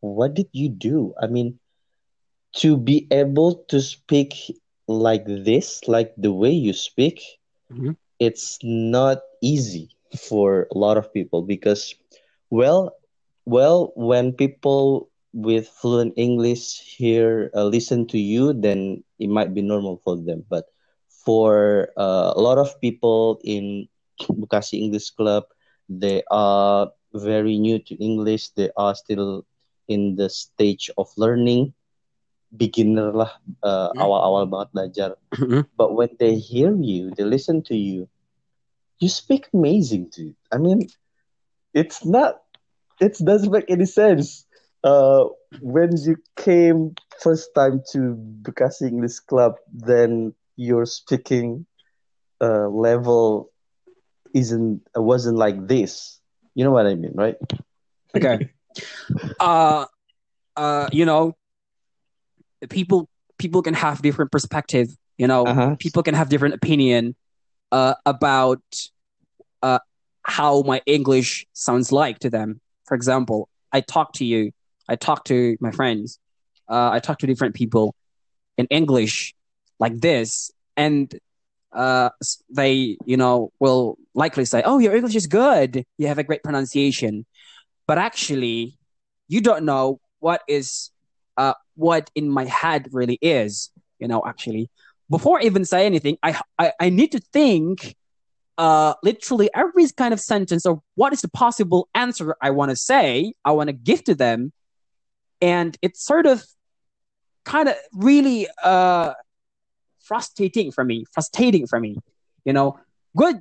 what 0.00 0.34
did 0.34 0.48
you 0.52 0.68
do? 0.68 1.14
I 1.20 1.26
mean, 1.26 1.58
to 2.56 2.76
be 2.76 3.06
able 3.10 3.54
to 3.68 3.80
speak 3.80 4.34
like 4.88 5.24
this, 5.26 5.80
like 5.88 6.14
the 6.16 6.32
way 6.32 6.50
you 6.50 6.72
speak, 6.72 7.20
Mhm. 7.70 7.94
it's 8.18 8.58
not 8.62 9.18
easy 9.42 9.90
for 10.16 10.66
a 10.74 10.78
lot 10.78 10.96
of 10.96 11.12
people 11.12 11.42
because, 11.42 11.94
well, 12.50 12.94
well, 13.44 13.92
when 13.96 14.32
people 14.32 15.08
with 15.32 15.68
fluent 15.68 16.12
English 16.16 16.80
hear 16.96 17.50
uh, 17.54 17.64
listen 17.64 18.06
to 18.06 18.18
you, 18.18 18.52
then 18.52 19.02
it 19.18 19.28
might 19.28 19.54
be 19.54 19.62
normal 19.62 20.00
for 20.04 20.16
them. 20.16 20.44
But 20.48 20.64
for 21.24 21.88
uh, 21.96 22.32
a 22.36 22.40
lot 22.40 22.58
of 22.58 22.80
people 22.80 23.40
in 23.44 23.88
Bukasi 24.30 24.80
English 24.80 25.10
Club, 25.10 25.44
they 25.88 26.22
are 26.30 26.90
very 27.14 27.58
new 27.58 27.78
to 27.78 27.94
English. 28.02 28.50
They 28.50 28.70
are 28.76 28.94
still 28.94 29.44
in 29.88 30.16
the 30.16 30.28
stage 30.28 30.90
of 30.98 31.08
learning, 31.16 31.72
beginner 32.56 33.12
lah, 33.12 33.30
uh, 33.62 33.90
Hmm. 33.94 34.00
awal-awal 34.00 34.46
banget 34.46 34.68
belajar. 34.72 35.10
Mhm. 35.34 35.66
But 35.76 35.94
when 35.94 36.10
they 36.18 36.36
hear 36.36 36.74
you, 36.74 37.10
they 37.14 37.24
listen 37.24 37.62
to 37.68 37.76
you, 37.76 38.08
you 38.98 39.08
speak 39.08 39.48
amazing, 39.52 40.08
dude. 40.10 40.36
I 40.52 40.58
mean, 40.58 40.88
it's 41.74 42.04
not, 42.04 42.40
it 43.00 43.18
doesn't 43.22 43.52
make 43.52 43.68
any 43.68 43.86
sense. 43.86 44.46
Uh, 44.84 45.28
when 45.60 45.90
you 45.96 46.16
came 46.36 46.94
first 47.20 47.50
time 47.54 47.82
to 47.92 48.16
Bekasi 48.42 48.88
English 48.88 49.20
Club, 49.26 49.56
then 49.72 50.32
your 50.56 50.86
speaking 50.86 51.66
uh, 52.40 52.68
level 52.68 53.50
isn't 54.34 54.80
wasn't 54.94 55.36
like 55.36 55.66
this. 55.66 56.20
You 56.54 56.64
know 56.64 56.72
what 56.72 56.86
I 56.86 56.94
mean, 56.94 57.12
right? 57.14 57.36
Okay. 58.16 58.50
Uh, 59.40 59.86
uh, 60.56 60.88
you 60.92 61.04
know, 61.04 61.34
people 62.68 63.08
people 63.38 63.62
can 63.62 63.74
have 63.74 64.02
different 64.02 64.30
perspective. 64.30 64.96
You 65.18 65.26
know, 65.26 65.46
Uh-huh. 65.46 65.76
people 65.78 66.02
can 66.02 66.14
have 66.14 66.28
different 66.28 66.54
opinion 66.54 67.14
uh, 67.72 67.94
about 68.04 68.62
uh, 69.62 69.78
how 70.22 70.62
my 70.62 70.80
English 70.86 71.46
sounds 71.52 71.92
like 71.92 72.18
to 72.20 72.30
them. 72.30 72.60
For 72.86 72.94
example, 72.94 73.48
I 73.72 73.80
talk 73.80 74.12
to 74.14 74.24
you, 74.24 74.52
I 74.88 74.96
talk 74.96 75.24
to 75.24 75.56
my 75.60 75.70
friends, 75.70 76.18
uh, 76.68 76.90
I 76.92 76.98
talk 77.00 77.18
to 77.18 77.26
different 77.26 77.54
people 77.54 77.94
in 78.56 78.66
English 78.70 79.34
like 79.78 80.00
this, 80.00 80.50
and 80.76 81.14
uh, 81.72 82.10
they, 82.50 82.96
you 83.04 83.16
know, 83.16 83.50
will 83.60 83.96
likely 84.14 84.44
say, 84.44 84.62
"Oh, 84.64 84.78
your 84.78 84.94
English 84.94 85.14
is 85.16 85.26
good. 85.26 85.84
You 85.98 86.06
have 86.08 86.18
a 86.18 86.24
great 86.24 86.42
pronunciation," 86.42 87.26
but 87.86 87.98
actually, 87.98 88.76
you 89.28 89.40
don't 89.40 89.64
know 89.64 90.00
what 90.20 90.42
is 90.48 90.90
uh, 91.36 91.54
what 91.74 92.10
in 92.14 92.28
my 92.28 92.44
head 92.44 92.88
really 92.92 93.18
is. 93.20 93.70
You 93.98 94.08
know, 94.08 94.22
actually, 94.26 94.70
before 95.10 95.40
I 95.40 95.44
even 95.44 95.64
say 95.64 95.86
anything, 95.86 96.18
I 96.22 96.40
I, 96.58 96.72
I 96.80 96.88
need 96.90 97.12
to 97.12 97.20
think 97.20 97.96
uh, 98.58 98.94
literally 99.02 99.50
every 99.54 99.86
kind 99.96 100.12
of 100.12 100.20
sentence 100.20 100.66
or 100.66 100.82
what 100.94 101.12
is 101.12 101.20
the 101.20 101.28
possible 101.28 101.88
answer 101.94 102.36
I 102.40 102.50
want 102.50 102.70
to 102.70 102.76
say, 102.76 103.34
I 103.44 103.52
want 103.52 103.68
to 103.68 103.72
give 103.72 104.04
to 104.04 104.14
them, 104.14 104.52
and 105.40 105.76
it's 105.82 106.04
sort 106.04 106.26
of 106.26 106.44
kind 107.44 107.68
of 107.68 107.76
really 107.92 108.48
uh, 108.62 109.12
frustrating 110.00 110.72
for 110.72 110.84
me, 110.84 111.04
frustrating 111.12 111.66
for 111.66 111.78
me. 111.80 111.98
You 112.44 112.52
know, 112.52 112.78
gue 113.16 113.40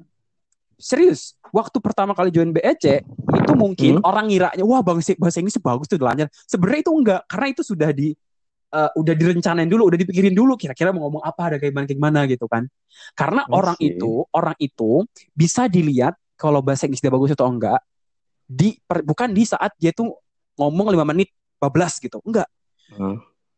serius 0.75 1.33
waktu 1.49 1.77
pertama 1.79 2.11
kali 2.11 2.29
join 2.29 2.51
BEC 2.51 3.01
itu 3.05 3.51
mungkin 3.55 3.99
Hmm. 3.99 4.07
orang 4.07 4.27
ngiranya 4.27 4.63
wah 4.63 4.83
bahasa 4.83 5.15
bahasa 5.15 5.39
Inggris 5.39 5.55
bagus 5.57 5.87
tuh 5.87 5.97
lancar. 5.97 6.27
Sebenarnya 6.45 6.81
itu 6.83 6.91
enggak 6.91 7.21
karena 7.27 7.47
itu 7.51 7.61
sudah 7.63 7.89
di 7.95 8.11
uh, 8.71 8.91
udah 8.93 9.13
direncanain 9.15 9.69
dulu, 9.71 9.87
udah 9.87 9.95
dipikirin 9.95 10.35
dulu 10.35 10.59
kira-kira 10.59 10.91
mau 10.91 11.07
ngomong 11.07 11.23
apa 11.23 11.41
ada 11.47 11.55
kayak 11.55 11.71
gimana 11.71 11.85
kayak 11.87 11.99
gimana 11.99 12.19
gitu 12.27 12.45
kan. 12.51 12.63
Karena 13.15 13.41
I 13.47 13.51
orang 13.51 13.77
itu, 13.79 14.11
orang 14.31 14.55
itu 14.59 14.89
bisa 15.31 15.71
dilihat 15.71 16.15
kalau 16.35 16.59
bahasa 16.59 16.83
Inggris 16.83 16.99
dia 16.99 17.11
bagus 17.11 17.31
atau 17.31 17.47
enggak 17.47 17.79
di 18.43 18.75
per- 18.83 19.01
bukan 19.01 19.31
di 19.31 19.47
saat 19.47 19.71
dia 19.79 19.95
tuh 19.95 20.11
ngomong 20.59 20.91
5 20.91 21.07
menit 21.07 21.31
bablas 21.55 21.97
gitu. 21.97 22.19
Enggak. 22.27 22.51
Uh, 22.93 23.15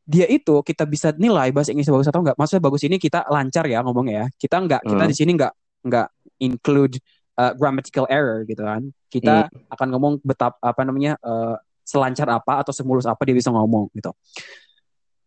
Dia 0.08 0.23
itu 0.32 0.63
kita 0.63 0.88
bisa 0.88 1.12
nilai 1.12 1.51
bahasa 1.51 1.75
Inggris 1.75 1.91
bagus 1.91 2.08
atau 2.08 2.23
enggak. 2.23 2.39
Maksudnya 2.39 2.63
bagus 2.63 2.80
ini 2.88 2.95
kita 2.95 3.27
lancar 3.27 3.67
ya 3.67 3.84
ngomongnya 3.84 4.13
ya. 4.23 4.25
Kita 4.39 4.56
enggak 4.56 4.80
kita 4.86 5.03
Hmm. 5.03 5.12
di 5.12 5.15
sini 5.17 5.32
enggak 5.36 5.51
enggak 5.88 6.08
include 6.38 7.00
uh, 7.39 7.56
grammatical 7.56 8.06
error 8.12 8.43
gitu 8.43 8.62
kan. 8.62 8.84
Kita 9.08 9.47
akan 9.71 9.88
ngomong 9.95 10.13
betap 10.21 10.60
apa 10.60 10.84
namanya 10.84 11.15
uh, 11.23 11.56
selancar 11.88 12.28
apa 12.28 12.60
atau 12.62 12.76
semulus 12.76 13.08
apa 13.08 13.23
dia 13.23 13.34
bisa 13.34 13.47
ngomong 13.47 13.88
gitu. 13.95 14.12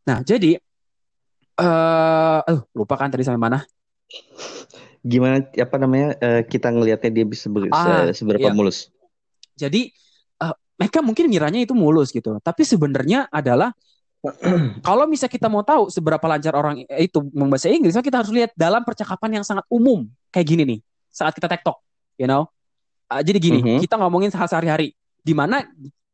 Nah, 0.04 0.20
jadi 0.20 0.60
eh 1.60 2.38
aduh, 2.44 2.64
lupa 2.76 2.94
kan 3.00 3.08
tadi 3.12 3.24
sampai 3.24 3.40
mana? 3.40 3.60
gimana 5.00 5.40
apa 5.40 5.76
namanya 5.80 6.12
eh, 6.20 6.42
kita 6.44 6.68
ngelihatnya 6.68 7.08
dia 7.08 7.24
bisa 7.24 7.48
ber- 7.48 7.72
Ah, 7.72 8.04
se- 8.12 8.20
seberapa 8.20 8.52
iya. 8.52 8.52
mulus? 8.52 8.92
Jadi 9.56 9.88
eh, 10.44 10.54
mereka 10.76 11.00
mungkin 11.00 11.32
ngiranya 11.32 11.64
itu 11.64 11.72
mulus 11.72 12.12
gitu, 12.12 12.36
tapi 12.44 12.68
sebenarnya 12.68 13.24
adalah 13.32 13.72
kalau 14.86 15.08
misalnya 15.08 15.32
kita 15.32 15.48
mau 15.48 15.64
tahu 15.64 15.88
seberapa 15.88 16.20
lancar 16.28 16.52
orang 16.52 16.84
itu 16.84 17.18
membahasa 17.32 17.72
Inggris, 17.72 17.96
kita 17.96 18.20
harus 18.20 18.32
lihat 18.32 18.52
dalam 18.52 18.84
percakapan 18.84 19.40
yang 19.40 19.44
sangat 19.44 19.64
umum 19.72 20.04
kayak 20.28 20.46
gini 20.46 20.62
nih 20.76 20.78
saat 21.08 21.32
kita 21.32 21.48
tektok, 21.48 21.80
you 22.20 22.28
know. 22.28 22.44
Uh, 23.10 23.24
jadi 23.24 23.42
gini, 23.42 23.58
mm-hmm. 23.58 23.80
kita 23.82 23.98
ngomongin 23.98 24.30
hal 24.30 24.46
sehari-hari 24.46 24.94
di 25.24 25.34
mana 25.34 25.64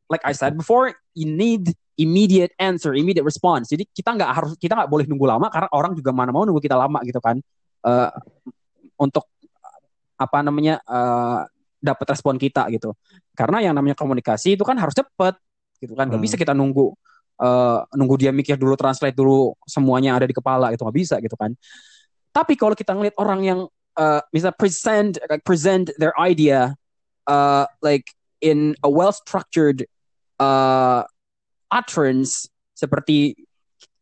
like 0.06 0.22
I 0.22 0.32
said 0.32 0.54
before, 0.54 0.94
you 1.18 1.28
need 1.28 1.74
immediate 1.98 2.54
answer, 2.56 2.94
immediate 2.94 3.26
response. 3.26 3.68
Jadi 3.74 3.84
kita 3.90 4.14
nggak 4.14 4.30
harus 4.30 4.52
kita 4.56 4.78
nggak 4.78 4.90
boleh 4.90 5.04
nunggu 5.10 5.26
lama 5.26 5.50
karena 5.50 5.68
orang 5.74 5.92
juga 5.98 6.14
mana 6.14 6.30
mau 6.30 6.46
nunggu 6.46 6.62
kita 6.62 6.78
lama 6.78 7.02
gitu 7.02 7.18
kan. 7.18 7.42
Uh, 7.82 8.10
untuk 8.96 9.28
apa 10.16 10.40
namanya 10.40 10.80
uh, 10.88 11.44
dapat 11.82 12.06
respon 12.16 12.40
kita 12.40 12.70
gitu. 12.72 12.96
Karena 13.36 13.60
yang 13.60 13.76
namanya 13.76 13.98
komunikasi 13.98 14.56
itu 14.56 14.64
kan 14.64 14.78
harus 14.80 14.96
cepet 14.96 15.36
gitu 15.82 15.92
kan. 15.92 16.08
Gak 16.08 16.16
hmm. 16.16 16.24
bisa 16.24 16.36
kita 16.40 16.56
nunggu 16.56 16.96
uh, 17.40 17.84
nunggu 17.96 18.16
dia 18.20 18.32
mikir 18.32 18.56
dulu, 18.60 18.76
translate 18.76 19.16
dulu 19.16 19.54
semuanya 19.64 20.16
ada 20.16 20.26
di 20.28 20.34
kepala 20.36 20.72
itu 20.72 20.82
nggak 20.82 20.96
bisa 20.96 21.16
gitu 21.20 21.36
kan. 21.36 21.52
Tapi 22.32 22.52
kalau 22.58 22.76
kita 22.76 22.92
ngeliat 22.92 23.16
orang 23.16 23.40
yang 23.44 23.60
uh, 23.96 24.20
bisa 24.30 24.52
present 24.52 25.16
like 25.26 25.42
present 25.42 25.90
their 25.96 26.12
idea 26.20 26.76
uh, 27.26 27.64
like 27.80 28.12
in 28.44 28.76
a 28.84 28.90
well 28.90 29.10
structured 29.10 29.88
uh, 30.38 31.02
utterance 31.72 32.46
seperti 32.76 33.34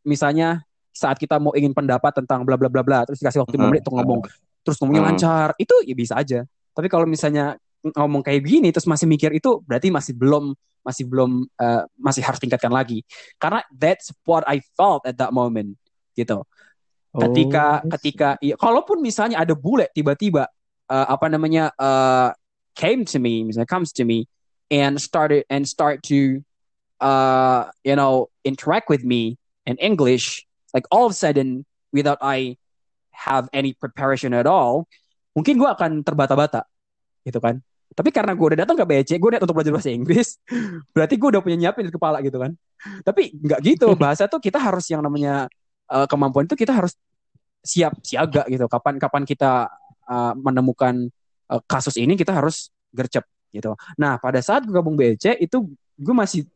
misalnya 0.02 0.66
saat 0.94 1.18
kita 1.18 1.42
mau 1.42 1.54
ingin 1.54 1.74
pendapat 1.74 2.22
tentang 2.22 2.46
bla 2.46 2.54
bla 2.54 2.70
bla 2.70 2.82
bla 2.82 3.02
terus 3.06 3.18
dikasih 3.18 3.42
waktu 3.42 3.54
lima 3.58 3.70
menit 3.70 3.82
untuk 3.86 3.98
ngomong 3.98 4.20
terus 4.62 4.78
ngomongnya 4.78 5.02
hmm. 5.02 5.10
lancar 5.14 5.48
itu 5.58 5.74
ya 5.82 5.94
bisa 5.94 6.14
aja 6.18 6.46
tapi 6.74 6.86
kalau 6.86 7.06
misalnya 7.06 7.58
ngomong 7.84 8.24
kayak 8.24 8.44
gini 8.48 8.72
terus 8.72 8.88
masih 8.88 9.04
mikir 9.04 9.28
itu 9.36 9.60
berarti 9.68 9.92
masih 9.92 10.16
belum 10.16 10.56
masih 10.84 11.04
belum 11.04 11.44
uh, 11.60 11.84
masih 12.00 12.24
harus 12.24 12.40
tingkatkan 12.40 12.72
lagi 12.72 13.04
karena 13.36 13.60
that's 13.72 14.08
what 14.24 14.44
I 14.48 14.64
felt 14.76 15.04
at 15.04 15.20
that 15.20 15.36
moment 15.36 15.76
gitu 16.16 16.44
ketika 17.14 17.84
oh. 17.84 17.92
ketika 17.98 18.28
ya, 18.40 18.56
kalaupun 18.56 19.04
misalnya 19.04 19.40
ada 19.40 19.52
bule 19.52 19.88
tiba-tiba 19.92 20.48
uh, 20.88 21.06
apa 21.08 21.28
namanya 21.28 21.72
uh, 21.76 22.32
came 22.72 23.04
to 23.04 23.20
me 23.20 23.44
misalnya 23.44 23.68
comes 23.68 23.92
to 23.96 24.08
me 24.08 24.28
and 24.72 24.96
started 24.96 25.44
and 25.52 25.68
start 25.68 26.00
to 26.08 26.40
uh, 27.04 27.68
you 27.84 27.96
know, 27.96 28.32
interact 28.44 28.88
with 28.88 29.04
me 29.04 29.36
in 29.66 29.76
English, 29.76 30.46
like 30.72 30.88
all 30.90 31.06
of 31.06 31.12
a 31.12 31.14
sudden, 31.14 31.64
without 31.92 32.18
I 32.20 32.56
have 33.12 33.48
any 33.52 33.76
preparation 33.76 34.34
at 34.34 34.46
all, 34.46 34.88
mungkin 35.36 35.60
gue 35.60 35.68
akan 35.68 36.02
terbata-bata, 36.02 36.64
gitu 37.28 37.38
kan. 37.38 37.62
Tapi 37.94 38.10
karena 38.10 38.32
gue 38.32 38.46
udah 38.54 38.58
datang 38.64 38.76
ke 38.80 38.84
BC, 38.88 39.10
gue 39.20 39.30
niat 39.36 39.42
untuk 39.44 39.54
belajar 39.54 39.72
bahasa 39.76 39.90
Inggris, 39.92 40.40
berarti 40.94 41.14
gue 41.20 41.28
udah 41.36 41.42
punya 41.44 41.56
nyiapin 41.60 41.86
di 41.86 41.94
kepala 41.94 42.24
gitu 42.24 42.40
kan. 42.40 42.56
Tapi 43.04 43.36
nggak 43.36 43.60
gitu, 43.60 43.86
bahasa 44.02 44.24
tuh 44.26 44.40
kita 44.40 44.58
harus 44.58 44.88
yang 44.90 45.04
namanya 45.04 45.46
uh, 45.92 46.06
kemampuan 46.08 46.48
itu 46.48 46.56
kita 46.58 46.74
harus 46.74 46.96
siap 47.60 47.94
siaga 48.00 48.48
gitu. 48.50 48.66
Kapan-kapan 48.66 49.22
kita 49.28 49.68
uh, 50.08 50.32
menemukan 50.34 51.06
uh, 51.52 51.60
kasus 51.68 52.00
ini 52.00 52.18
kita 52.18 52.34
harus 52.34 52.72
gercep 52.90 53.26
gitu. 53.54 53.78
Nah 54.00 54.18
pada 54.18 54.42
saat 54.42 54.66
gue 54.66 54.74
gabung 54.74 54.98
BC 54.98 55.38
itu 55.38 55.70
gue 55.94 56.14
masih 56.14 56.50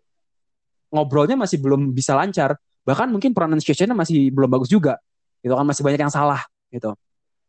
ngobrolnya 0.90 1.36
masih 1.36 1.60
belum 1.60 1.92
bisa 1.92 2.16
lancar 2.16 2.56
bahkan 2.82 3.08
mungkin 3.12 3.36
pronunciationnya 3.36 3.92
masih 3.92 4.32
belum 4.32 4.48
bagus 4.48 4.72
juga 4.72 4.96
itu 5.44 5.52
kan 5.52 5.66
masih 5.68 5.84
banyak 5.84 6.00
yang 6.00 6.12
salah 6.12 6.40
gitu 6.72 6.96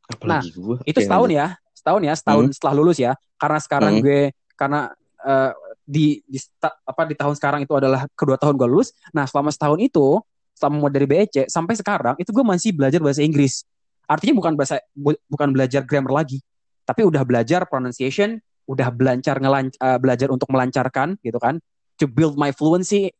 Apalagi 0.10 0.26
nah 0.26 0.42
gue. 0.58 0.76
itu 0.90 1.00
setahun 1.06 1.30
ya 1.30 1.48
setahun 1.78 2.02
ya 2.02 2.14
setahun 2.18 2.46
hmm. 2.50 2.56
setelah 2.58 2.74
lulus 2.76 2.98
ya 2.98 3.12
karena 3.38 3.60
sekarang 3.62 3.94
hmm. 3.98 4.04
gue 4.04 4.22
karena 4.58 4.82
uh, 5.24 5.52
di 5.86 6.22
di 6.26 6.38
apa 6.62 7.02
di 7.06 7.16
tahun 7.18 7.34
sekarang 7.38 7.60
itu 7.66 7.74
adalah 7.78 8.06
kedua 8.18 8.36
tahun 8.38 8.58
gue 8.58 8.68
lulus 8.68 8.92
nah 9.14 9.30
selama 9.30 9.54
setahun 9.54 9.80
itu 9.80 10.20
selama 10.58 10.92
dari 10.92 11.08
BEC 11.08 11.48
sampai 11.48 11.74
sekarang 11.78 12.16
itu 12.20 12.30
gue 12.34 12.46
masih 12.46 12.76
belajar 12.76 13.00
bahasa 13.00 13.22
Inggris 13.22 13.64
artinya 14.10 14.36
bukan 14.42 14.54
bahasa 14.58 14.82
bu, 14.92 15.14
bukan 15.30 15.54
belajar 15.54 15.86
grammar 15.86 16.26
lagi 16.26 16.42
tapi 16.84 17.06
udah 17.06 17.22
belajar 17.22 17.70
pronunciation 17.70 18.42
udah 18.70 18.90
belajar 18.94 19.38
ngelanc 19.42 19.74
uh, 19.82 19.98
belajar 19.98 20.30
untuk 20.30 20.50
melancarkan 20.50 21.18
gitu 21.22 21.38
kan 21.42 21.58
to 21.98 22.06
build 22.06 22.38
my 22.38 22.54
fluency 22.54 23.14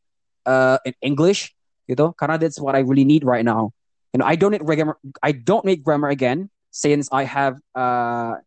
uh, 0.46 0.78
in 0.86 0.94
English 1.02 1.54
gitu 1.90 2.14
karena 2.14 2.38
that's 2.38 2.62
what 2.62 2.78
I 2.78 2.86
really 2.86 3.02
need 3.02 3.26
right 3.26 3.42
now. 3.42 3.74
You 4.14 4.22
know, 4.22 4.26
I 4.26 4.34
don't 4.34 4.54
need 4.54 4.62
grammar. 4.62 4.98
I 5.22 5.34
don't 5.34 5.66
need 5.66 5.82
grammar 5.82 6.10
again 6.10 6.50
since 6.70 7.08
I 7.12 7.24
have 7.24 7.58
uh, 7.74 8.38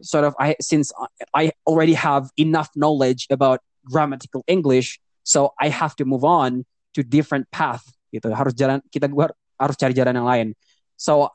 sort 0.00 0.24
of 0.24 0.34
I 0.38 0.56
since 0.60 0.92
I 1.34 1.52
already 1.66 1.94
have 1.94 2.30
enough 2.36 2.68
knowledge 2.76 3.26
about 3.30 3.60
grammatical 3.84 4.44
English, 4.46 5.00
so 5.24 5.52
I 5.60 5.68
have 5.68 5.96
to 5.96 6.04
move 6.04 6.24
on 6.24 6.64
to 6.94 7.02
different 7.02 7.50
path 7.50 7.84
gitu. 8.12 8.32
Harus 8.32 8.52
jalan 8.56 8.84
kita 8.92 9.08
gua 9.08 9.32
harus 9.56 9.76
cari 9.76 9.96
jalan 9.96 10.16
yang 10.16 10.28
lain. 10.28 10.48
So 10.96 11.32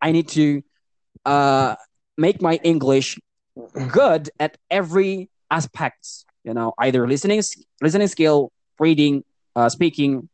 I 0.00 0.12
need 0.12 0.28
to 0.36 0.60
uh, 1.24 1.76
make 2.16 2.40
my 2.40 2.60
English 2.64 3.20
good 3.92 4.28
at 4.40 4.56
every 4.68 5.32
aspects. 5.48 6.24
You 6.44 6.54
know, 6.54 6.72
either 6.78 7.04
listening 7.08 7.42
listening 7.82 8.08
skill, 8.08 8.52
reading, 8.78 9.24
uh, 9.56 9.68
speaking, 9.68 10.28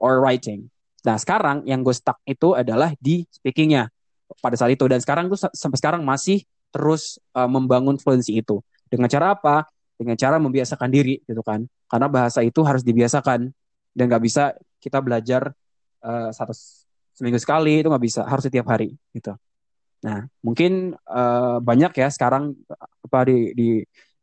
or 0.00 0.22
writing. 0.22 0.70
Nah 1.06 1.20
sekarang 1.20 1.66
yang 1.68 1.84
gue 1.86 1.94
stuck 1.94 2.18
itu 2.26 2.54
adalah 2.58 2.94
di 2.98 3.26
speakingnya 3.30 3.90
pada 4.38 4.56
saat 4.56 4.72
itu 4.74 4.84
dan 4.86 5.00
sekarang 5.00 5.28
gue 5.32 5.38
sampai 5.38 5.78
sekarang 5.78 6.02
masih 6.04 6.44
terus 6.68 7.16
uh, 7.32 7.48
membangun 7.48 7.96
fluency 7.96 8.40
itu 8.40 8.60
dengan 8.88 9.08
cara 9.08 9.36
apa? 9.36 9.64
Dengan 9.98 10.14
cara 10.14 10.38
membiasakan 10.38 10.88
diri 10.92 11.18
gitu 11.26 11.42
kan? 11.42 11.66
Karena 11.90 12.06
bahasa 12.06 12.44
itu 12.44 12.62
harus 12.62 12.86
dibiasakan 12.86 13.50
dan 13.96 14.04
nggak 14.06 14.22
bisa 14.22 14.54
kita 14.78 15.02
belajar 15.02 15.50
uh, 16.04 16.30
satu 16.30 16.54
seminggu 17.18 17.40
sekali 17.42 17.82
itu 17.82 17.88
nggak 17.90 18.04
bisa 18.04 18.22
harus 18.22 18.46
setiap 18.46 18.70
hari 18.70 18.94
gitu. 19.10 19.34
Nah 20.06 20.30
mungkin 20.44 20.94
uh, 21.08 21.58
banyak 21.58 21.90
ya 21.98 22.08
sekarang 22.12 22.54
apa 23.02 23.26
di, 23.26 23.50
di 23.58 23.68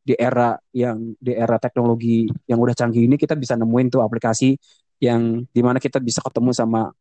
di 0.05 0.13
era 0.13 0.53
yang 0.71 1.17
di 1.17 1.33
era 1.33 1.57
teknologi 1.57 2.29
yang 2.45 2.61
udah 2.61 2.77
canggih 2.77 3.09
ini 3.09 3.17
kita 3.17 3.33
bisa 3.33 3.57
nemuin 3.57 3.89
tuh 3.89 4.05
aplikasi 4.05 4.53
yang 5.01 5.43
di 5.49 5.61
mana 5.65 5.81
kita 5.81 5.99
bisa 5.99 6.21
ketemu 6.23 6.53
sama 6.55 6.93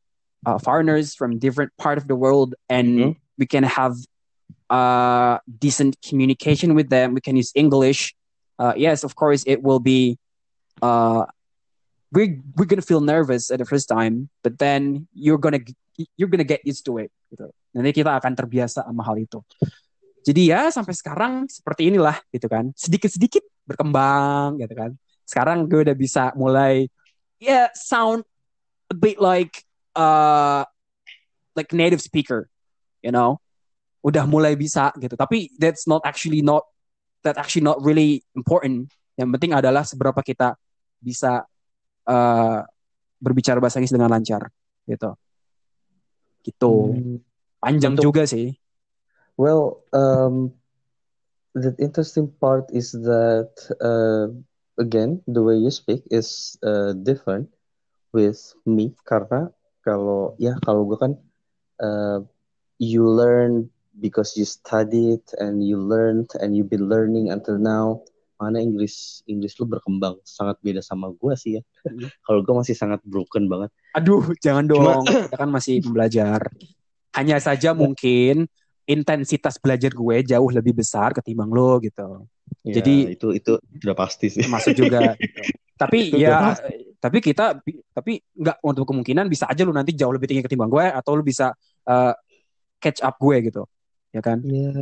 uh, 0.46 0.58
foreigners 0.58 1.14
from 1.14 1.38
different 1.38 1.72
part 1.76 1.98
of 1.98 2.06
the 2.06 2.16
world 2.16 2.54
and 2.68 2.88
mm 2.88 3.02
-hmm. 3.02 3.12
we 3.40 3.46
can 3.46 3.64
have 3.64 3.96
uh, 4.70 5.38
decent 5.46 5.96
communication 6.00 6.74
with 6.74 6.88
them. 6.88 7.14
We 7.14 7.20
can 7.20 7.36
use 7.36 7.52
English. 7.54 8.14
Uh, 8.58 8.74
yes, 8.76 9.04
of 9.04 9.14
course, 9.14 9.42
it 9.46 9.62
will 9.62 9.80
be. 9.80 10.18
Uh, 10.82 11.26
we 12.14 12.38
we're 12.54 12.68
gonna 12.70 12.84
feel 12.84 13.02
nervous 13.02 13.50
at 13.50 13.58
the 13.58 13.66
first 13.66 13.90
time, 13.90 14.30
but 14.46 14.58
then 14.58 15.10
you're 15.14 15.40
gonna 15.40 15.60
you're 16.14 16.30
gonna 16.30 16.46
get 16.46 16.62
used 16.62 16.86
to 16.86 16.98
it. 17.02 17.10
Gitu. 17.30 17.50
Nanti 17.74 17.90
kita 17.90 18.14
akan 18.14 18.38
terbiasa 18.38 18.86
sama 18.86 19.02
hal 19.02 19.18
itu. 19.18 19.42
Jadi 20.24 20.54
ya 20.54 20.72
sampai 20.72 20.94
sekarang 20.96 21.50
seperti 21.50 21.90
inilah 21.90 22.16
gitu 22.32 22.46
kan. 22.48 22.70
Sedikit-sedikit 22.78 23.44
berkembang 23.66 24.62
gitu 24.62 24.72
kan. 24.72 24.90
Sekarang 25.26 25.66
gue 25.68 25.84
udah 25.84 25.96
bisa 25.96 26.32
mulai 26.38 26.88
ya 27.42 27.48
yeah, 27.50 27.66
sound 27.76 28.24
a 28.88 28.96
bit 28.96 29.20
like 29.20 29.66
uh 29.94 30.62
like 31.54 31.70
native 31.72 32.02
speaker, 32.02 32.50
you 33.00 33.14
know. 33.14 33.38
Udah 34.04 34.28
mulai 34.28 34.52
bisa 34.52 34.92
gitu. 35.00 35.16
Tapi 35.16 35.48
that's 35.56 35.88
not 35.88 36.04
actually 36.04 36.44
not 36.44 36.68
that 37.24 37.40
actually 37.40 37.64
not 37.64 37.80
really 37.80 38.20
important. 38.36 38.92
Yang 39.16 39.30
penting 39.40 39.52
adalah 39.56 39.82
seberapa 39.86 40.20
kita 40.20 40.58
bisa 41.00 41.48
uh, 42.04 42.60
berbicara 43.20 43.58
bahasa 43.64 43.80
Inggris 43.80 43.96
dengan 43.96 44.12
lancar 44.12 44.52
gitu. 44.84 45.16
Gitu. 46.44 46.72
Hmm. 46.92 47.16
Panjang 47.64 47.96
Untuk, 47.96 48.12
juga 48.12 48.22
sih. 48.28 48.52
Well, 49.40 49.80
um, 49.96 50.52
the 51.56 51.72
interesting 51.80 52.28
part 52.28 52.68
is 52.68 52.92
that 52.92 53.56
uh, 53.80 54.28
again 54.76 55.24
the 55.24 55.40
way 55.40 55.56
you 55.56 55.72
speak 55.72 56.04
is 56.12 56.60
uh, 56.60 56.92
different 56.92 57.48
with 58.12 58.52
me 58.68 58.92
karena 59.08 59.48
kalau 59.84 60.34
ya 60.40 60.56
kalau 60.64 60.88
gue 60.88 60.98
kan 60.98 61.12
uh, 61.84 62.18
you 62.80 63.04
learn 63.04 63.68
because 64.00 64.34
you 64.34 64.42
studied 64.42 65.22
and 65.38 65.62
you 65.62 65.78
learned 65.78 66.26
and 66.42 66.56
you've 66.56 66.72
been 66.72 66.90
learning 66.90 67.30
until 67.30 67.60
now 67.60 68.02
mana 68.40 68.58
Inggris 68.58 69.22
Inggris 69.30 69.54
lu 69.62 69.70
berkembang 69.70 70.18
sangat 70.26 70.58
beda 70.58 70.82
sama 70.82 71.14
gue 71.14 71.34
sih 71.38 71.60
ya 71.60 71.62
mm-hmm. 71.62 72.10
kalau 72.26 72.40
gue 72.42 72.54
masih 72.56 72.74
sangat 72.74 72.98
broken 73.06 73.46
banget 73.46 73.70
aduh 73.94 74.24
jangan 74.42 74.66
dong 74.66 75.04
Cuma, 75.06 75.30
kita 75.30 75.36
kan 75.38 75.50
masih 75.52 75.78
belajar 75.86 76.40
hanya 77.14 77.38
saja 77.38 77.70
mungkin 77.70 78.50
intensitas 78.84 79.56
belajar 79.56 79.92
gue 79.92 80.16
jauh 80.24 80.50
lebih 80.52 80.76
besar 80.76 81.16
ketimbang 81.16 81.48
lo 81.48 81.80
gitu. 81.80 82.28
Ya, 82.64 82.80
Jadi 82.80 83.16
itu 83.16 83.32
itu 83.32 83.52
sudah 83.80 83.96
pasti 83.96 84.28
sih. 84.28 84.44
Masuk 84.48 84.76
juga. 84.76 85.16
gitu. 85.16 85.40
Tapi 85.80 86.14
ya 86.14 86.54
tapi 87.04 87.20
kita 87.20 87.60
tapi 87.92 88.16
nggak 88.32 88.64
untuk 88.64 88.88
kemungkinan 88.88 89.28
bisa 89.28 89.44
aja 89.44 89.60
lu 89.60 89.76
nanti 89.76 89.92
jauh 89.92 90.08
lebih 90.08 90.24
tinggi 90.24 90.40
ketimbang 90.40 90.72
gue 90.72 90.88
atau 90.88 91.12
lu 91.12 91.20
bisa 91.20 91.52
uh, 91.84 92.16
catch 92.80 93.04
up 93.04 93.20
gue 93.20 93.44
gitu. 93.44 93.68
Ya 94.16 94.24
kan? 94.24 94.40
Iya. 94.40 94.72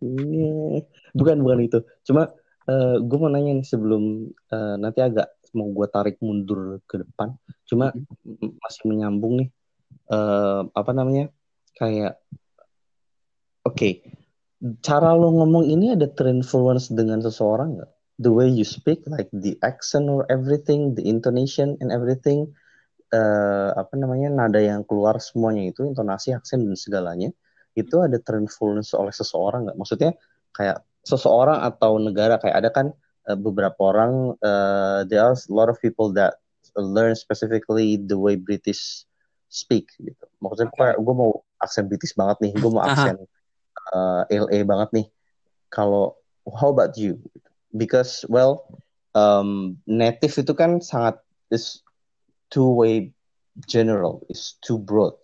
Ya. 0.00 0.80
Bukan 1.12 1.44
bukan 1.44 1.58
itu. 1.68 1.84
Cuma 2.08 2.32
uh, 2.64 2.96
gue 2.96 3.18
mau 3.20 3.28
nanya 3.28 3.60
nih 3.60 3.66
sebelum 3.68 4.32
uh, 4.56 4.80
nanti 4.80 5.04
agak 5.04 5.36
mau 5.52 5.68
gue 5.68 5.84
tarik 5.92 6.16
mundur 6.24 6.80
ke 6.88 7.04
depan. 7.04 7.36
Cuma 7.68 7.92
mm, 7.92 8.56
masih 8.64 8.82
menyambung 8.88 9.44
nih. 9.44 9.48
eh 10.08 10.60
apa 10.72 10.90
namanya? 10.96 11.28
Kayak 11.76 12.24
oke, 13.68 14.00
cara 14.80 15.12
lo 15.12 15.28
ngomong 15.28 15.68
ini 15.68 15.92
ada 15.92 16.08
terinfluence 16.08 16.88
dengan 16.88 17.20
seseorang 17.20 17.76
nggak? 17.76 17.93
The 18.22 18.30
way 18.30 18.46
you 18.46 18.62
speak, 18.62 19.02
like 19.10 19.26
the 19.34 19.58
accent 19.66 20.06
or 20.06 20.22
everything, 20.30 20.94
the 20.94 21.02
intonation 21.02 21.74
and 21.82 21.90
everything, 21.90 22.54
eh 23.10 23.70
apa 23.74 23.94
namanya 23.98 24.30
nada 24.30 24.62
yang 24.62 24.86
keluar 24.86 25.18
semuanya 25.18 25.74
itu 25.74 25.82
intonasi, 25.82 26.30
aksen 26.30 26.62
dan 26.62 26.78
segalanya 26.78 27.34
itu 27.74 27.98
ada 27.98 28.18
terinfluence 28.22 28.94
oleh 28.94 29.10
seseorang 29.10 29.66
nggak? 29.66 29.78
Maksudnya 29.78 30.14
kayak 30.54 30.86
seseorang 31.02 31.60
atau 31.66 31.98
negara 31.98 32.38
kayak 32.38 32.56
ada 32.64 32.70
kan 32.70 32.86
uh, 33.28 33.38
beberapa 33.38 33.92
orang 33.92 34.38
uh, 34.40 35.02
there 35.10 35.20
are 35.20 35.34
a 35.34 35.52
lot 35.52 35.66
of 35.66 35.76
people 35.82 36.14
that 36.14 36.38
learn 36.78 37.14
specifically 37.18 37.98
the 37.98 38.16
way 38.16 38.38
British 38.38 39.04
speak 39.50 39.90
gitu. 39.98 40.24
Maksudnya 40.42 40.70
okay. 40.74 40.94
gue 40.98 41.14
mau 41.14 41.42
aksen 41.62 41.86
British 41.90 42.14
banget 42.14 42.50
nih, 42.50 42.52
gue 42.58 42.70
mau 42.70 42.82
aksen 42.88 43.18
uh, 43.94 44.22
LA 44.30 44.62
banget 44.66 44.90
nih. 44.94 45.06
Kalau 45.70 46.18
how 46.46 46.70
about 46.70 46.94
you? 46.94 47.18
Because 47.74 48.22
well 48.30 48.70
um, 49.18 49.82
native 49.84 50.34
itu 50.38 50.52
kan 50.54 50.78
sangat 50.78 51.18
is 51.50 51.82
two 52.48 52.70
way 52.70 53.10
general, 53.66 54.22
is 54.30 54.56
too 54.62 54.78
broad, 54.78 55.18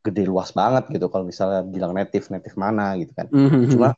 gede 0.00 0.24
luas 0.24 0.56
banget 0.56 0.88
gitu. 0.96 1.12
Kalau 1.12 1.28
misalnya 1.28 1.60
bilang 1.62 1.92
native, 1.92 2.32
native 2.32 2.56
mana 2.56 2.96
gitu 2.96 3.12
kan. 3.12 3.28
Mm 3.28 3.48
-hmm. 3.48 3.64
Cuma 3.76 3.88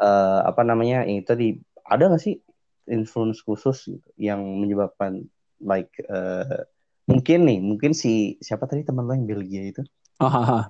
uh, 0.00 0.40
apa 0.48 0.64
namanya 0.64 1.04
ini 1.04 1.20
tadi 1.20 1.60
ada 1.84 2.08
nggak 2.08 2.22
sih 2.24 2.40
influence 2.88 3.44
khusus 3.44 3.86
gitu, 3.86 4.08
yang 4.16 4.40
menyebabkan 4.40 5.28
like 5.60 5.92
uh, 6.08 6.64
mungkin 7.04 7.44
nih 7.46 7.58
mungkin 7.60 7.92
si 7.92 8.40
siapa 8.40 8.64
tadi 8.64 8.82
teman 8.82 9.04
lo 9.04 9.12
yang 9.12 9.28
Belgia 9.28 9.62
itu 9.66 9.82
oh, 10.22 10.64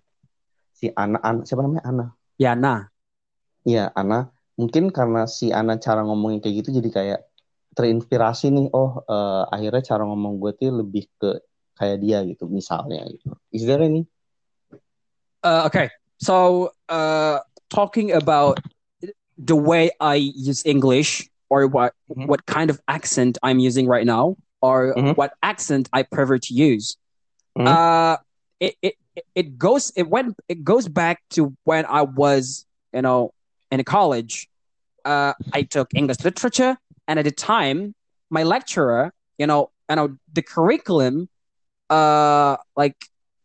si 0.75 0.91
Ana, 0.97 1.21
Ana 1.23 1.47
siapa 1.47 1.63
namanya 1.63 1.85
Ana 1.87 2.07
Yana 2.41 2.75
Iya 3.61 3.93
Ana 3.93 4.33
mungkin 4.61 4.93
karena 4.93 5.25
si 5.25 5.49
Ana 5.49 5.81
cara 5.81 6.05
ngomongnya 6.05 6.45
kayak 6.45 6.55
gitu 6.61 6.77
jadi 6.77 6.91
kayak 6.93 7.21
terinspirasi 7.73 8.53
nih 8.53 8.69
oh 8.77 9.01
uh, 9.09 9.49
akhirnya 9.49 9.81
cara 9.81 10.05
ngomong 10.05 10.37
gue 10.37 10.53
tuh 10.61 10.85
lebih 10.85 11.09
ke 11.17 11.41
kayak 11.81 11.97
dia 12.05 12.21
gitu 12.29 12.45
misalnya 12.45 13.09
gitu 13.09 13.33
is 13.57 13.65
there 13.65 13.81
any 13.81 14.05
uh, 15.41 15.65
okay 15.65 15.89
so 16.21 16.69
uh, 16.93 17.41
talking 17.73 18.13
about 18.13 18.61
the 19.41 19.57
way 19.57 19.91
I 20.01 20.17
use 20.37 20.63
English 20.67 21.31
or 21.49 21.67
what 21.67 21.95
mm-hmm. 22.11 22.27
what 22.27 22.45
kind 22.45 22.69
of 22.69 22.81
accent 22.87 23.39
I'm 23.43 23.59
using 23.59 23.89
right 23.89 24.05
now 24.05 24.37
or 24.61 24.93
mm-hmm. 24.95 25.17
what 25.17 25.33
accent 25.43 25.89
I 25.93 26.03
prefer 26.03 26.39
to 26.39 26.55
use. 26.55 26.97
Mm-hmm. 27.57 27.67
Uh, 27.67 28.17
it, 28.61 28.77
it 28.83 28.95
it 29.35 29.59
goes 29.59 29.93
it 29.97 30.09
went 30.09 30.37
it 30.49 30.63
goes 30.63 30.89
back 30.89 31.23
to 31.31 31.57
when 31.65 31.87
I 31.87 32.03
was 32.03 32.67
you 32.93 33.03
know 33.03 33.33
in 33.73 33.83
college. 33.85 34.50
Uh, 35.05 35.35
I 35.53 35.63
took 35.63 35.89
English 35.95 36.25
literature, 36.25 36.77
and 37.09 37.19
at 37.19 37.25
the 37.25 37.31
time, 37.31 37.95
my 38.31 38.43
lecturer, 38.43 39.13
you 39.39 39.47
know, 39.47 39.71
you 39.89 39.97
know, 39.97 40.17
the 40.33 40.43
curriculum, 40.43 41.29
uh, 41.89 42.57
like 42.77 42.97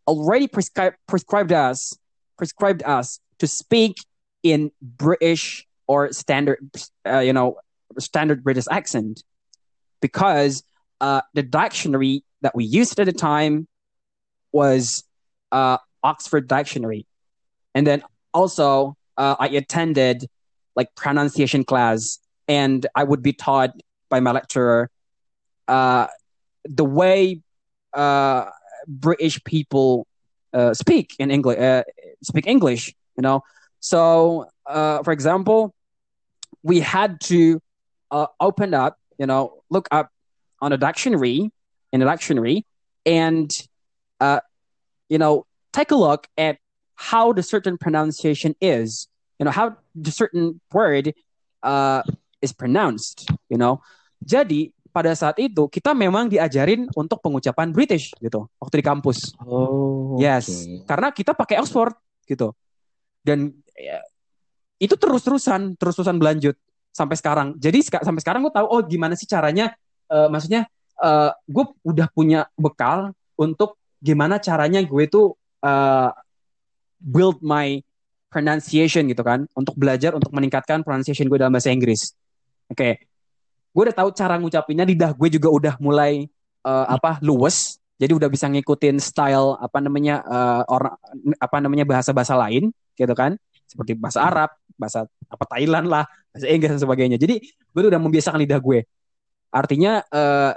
already 0.07 0.47
prescribed 0.47 0.97
prescribed 1.07 1.51
us 1.51 1.97
prescribed 2.37 2.83
us 2.83 3.19
to 3.39 3.47
speak 3.47 3.97
in 4.43 4.71
British 4.81 5.65
or 5.87 6.11
standard, 6.11 6.59
uh, 7.07 7.19
you 7.19 7.33
know, 7.33 7.57
standard 7.99 8.43
British 8.43 8.65
accent, 8.69 9.23
because 10.01 10.63
uh, 11.01 11.21
the 11.33 11.43
dictionary 11.43 12.23
that 12.41 12.55
we 12.55 12.65
used 12.65 12.99
at 12.99 13.05
the 13.05 13.13
time 13.13 13.67
was 14.51 15.03
uh, 15.51 15.77
Oxford 16.03 16.47
Dictionary, 16.47 17.05
and 17.73 17.87
then 17.87 18.03
also 18.33 18.95
uh, 19.17 19.35
I 19.39 19.47
attended 19.47 20.27
like 20.75 20.93
pronunciation 20.95 21.63
class, 21.63 22.19
and 22.47 22.85
I 22.95 23.03
would 23.03 23.21
be 23.21 23.33
taught 23.33 23.71
by 24.09 24.19
my 24.19 24.31
lecturer 24.31 24.89
uh, 25.67 26.07
the 26.65 26.85
way 26.85 27.41
uh, 27.93 28.49
British 28.87 29.43
people 29.43 30.07
uh, 30.53 30.73
speak 30.73 31.15
in 31.19 31.31
English, 31.31 31.59
uh, 31.59 31.83
speak 32.23 32.47
English. 32.47 32.93
You 33.17 33.21
know, 33.21 33.43
so 33.79 34.47
uh, 34.65 35.03
for 35.03 35.11
example, 35.11 35.73
we 36.63 36.79
had 36.79 37.21
to 37.21 37.61
uh, 38.11 38.27
open 38.39 38.73
up, 38.73 38.97
you 39.17 39.25
know, 39.25 39.61
look 39.69 39.87
up 39.91 40.11
on 40.61 40.73
a 40.73 40.77
dictionary, 40.77 41.51
in 41.91 42.01
a 42.01 42.05
dictionary, 42.05 42.65
and 43.05 43.49
uh, 44.19 44.39
you 45.09 45.17
know, 45.17 45.45
take 45.71 45.91
a 45.91 45.95
look 45.95 46.27
at 46.37 46.57
how 46.95 47.33
the 47.33 47.43
certain 47.43 47.77
pronunciation 47.77 48.55
is, 48.61 49.07
you 49.39 49.45
know, 49.45 49.51
how 49.51 49.77
the 49.95 50.11
certain 50.11 50.59
word 50.69 51.15
uh, 51.63 52.03
is 52.43 52.51
pronounced, 52.51 53.25
you 53.47 53.55
know. 53.55 53.79
Jadi 54.19 54.75
pada 54.91 55.11
saat 55.11 55.35
itu 55.43 55.67
kita 55.67 55.91
memang 55.91 56.31
diajarin 56.31 56.87
untuk 56.95 57.19
pengucapan 57.19 57.71
British 57.71 58.15
gitu 58.19 58.47
waktu 58.59 58.79
di 58.79 58.85
kampus. 58.85 59.35
Oh. 59.43 60.15
Yes, 60.19 60.47
okay. 60.47 60.83
karena 60.87 61.07
kita 61.11 61.31
pakai 61.35 61.59
Oxford 61.59 61.95
gitu. 62.27 62.55
Dan 63.25 63.51
ya, 63.75 63.99
itu 64.77 64.95
terus-terusan, 64.95 65.75
terus-terusan 65.75 66.15
berlanjut 66.15 66.55
sampai 66.95 67.15
sekarang. 67.19 67.47
Jadi 67.59 67.83
sampai 67.83 68.21
sekarang 68.23 68.45
gue 68.47 68.53
tahu 68.55 68.67
oh 68.71 68.81
gimana 68.85 69.19
sih 69.19 69.27
caranya 69.27 69.75
uh, 70.07 70.31
maksudnya 70.31 70.69
uh, 71.03 71.35
gue 71.43 71.65
udah 71.83 72.07
punya 72.15 72.47
bekal 72.55 73.11
untuk 73.35 73.75
gimana 73.99 74.39
caranya 74.39 74.79
gue 74.79 75.01
itu 75.03 75.35
uh, 75.65 76.09
build 77.01 77.43
my 77.43 77.83
pronunciation 78.35 79.07
gitu 79.07 79.23
kan 79.23 79.47
untuk 79.55 79.79
belajar 79.79 80.11
untuk 80.11 80.35
meningkatkan 80.35 80.83
pronunciation 80.83 81.31
gue 81.31 81.39
dalam 81.39 81.55
bahasa 81.55 81.71
Inggris. 81.71 82.11
Oke. 82.67 82.75
Okay. 82.75 82.93
Gue 83.71 83.87
udah 83.87 83.95
tahu 83.95 84.11
cara 84.11 84.35
ngucapinnya 84.35 84.83
lidah 84.83 85.15
gue 85.15 85.31
juga 85.31 85.47
udah 85.47 85.73
mulai 85.79 86.27
uh, 86.67 86.85
apa 86.91 87.23
luwes. 87.23 87.79
Jadi 87.95 88.11
udah 88.11 88.27
bisa 88.27 88.51
ngikutin 88.51 88.99
style 88.99 89.55
apa 89.55 89.79
namanya 89.79 90.19
uh, 90.27 90.67
orang 90.67 90.99
apa 91.39 91.57
namanya 91.63 91.87
bahasa-bahasa 91.87 92.35
lain 92.35 92.75
gitu 92.99 93.15
kan 93.15 93.39
seperti 93.63 93.95
bahasa 93.95 94.19
Arab, 94.19 94.51
bahasa 94.75 95.07
apa 95.31 95.43
Thailand 95.47 95.87
lah, 95.87 96.03
bahasa 96.35 96.45
Inggris 96.51 96.75
dan 96.75 96.81
sebagainya. 96.83 97.15
Jadi 97.15 97.39
gue 97.47 97.81
udah 97.87 98.01
membiasakan 98.03 98.43
lidah 98.43 98.59
gue. 98.59 98.83
Artinya 99.47 100.03
uh, 100.11 100.51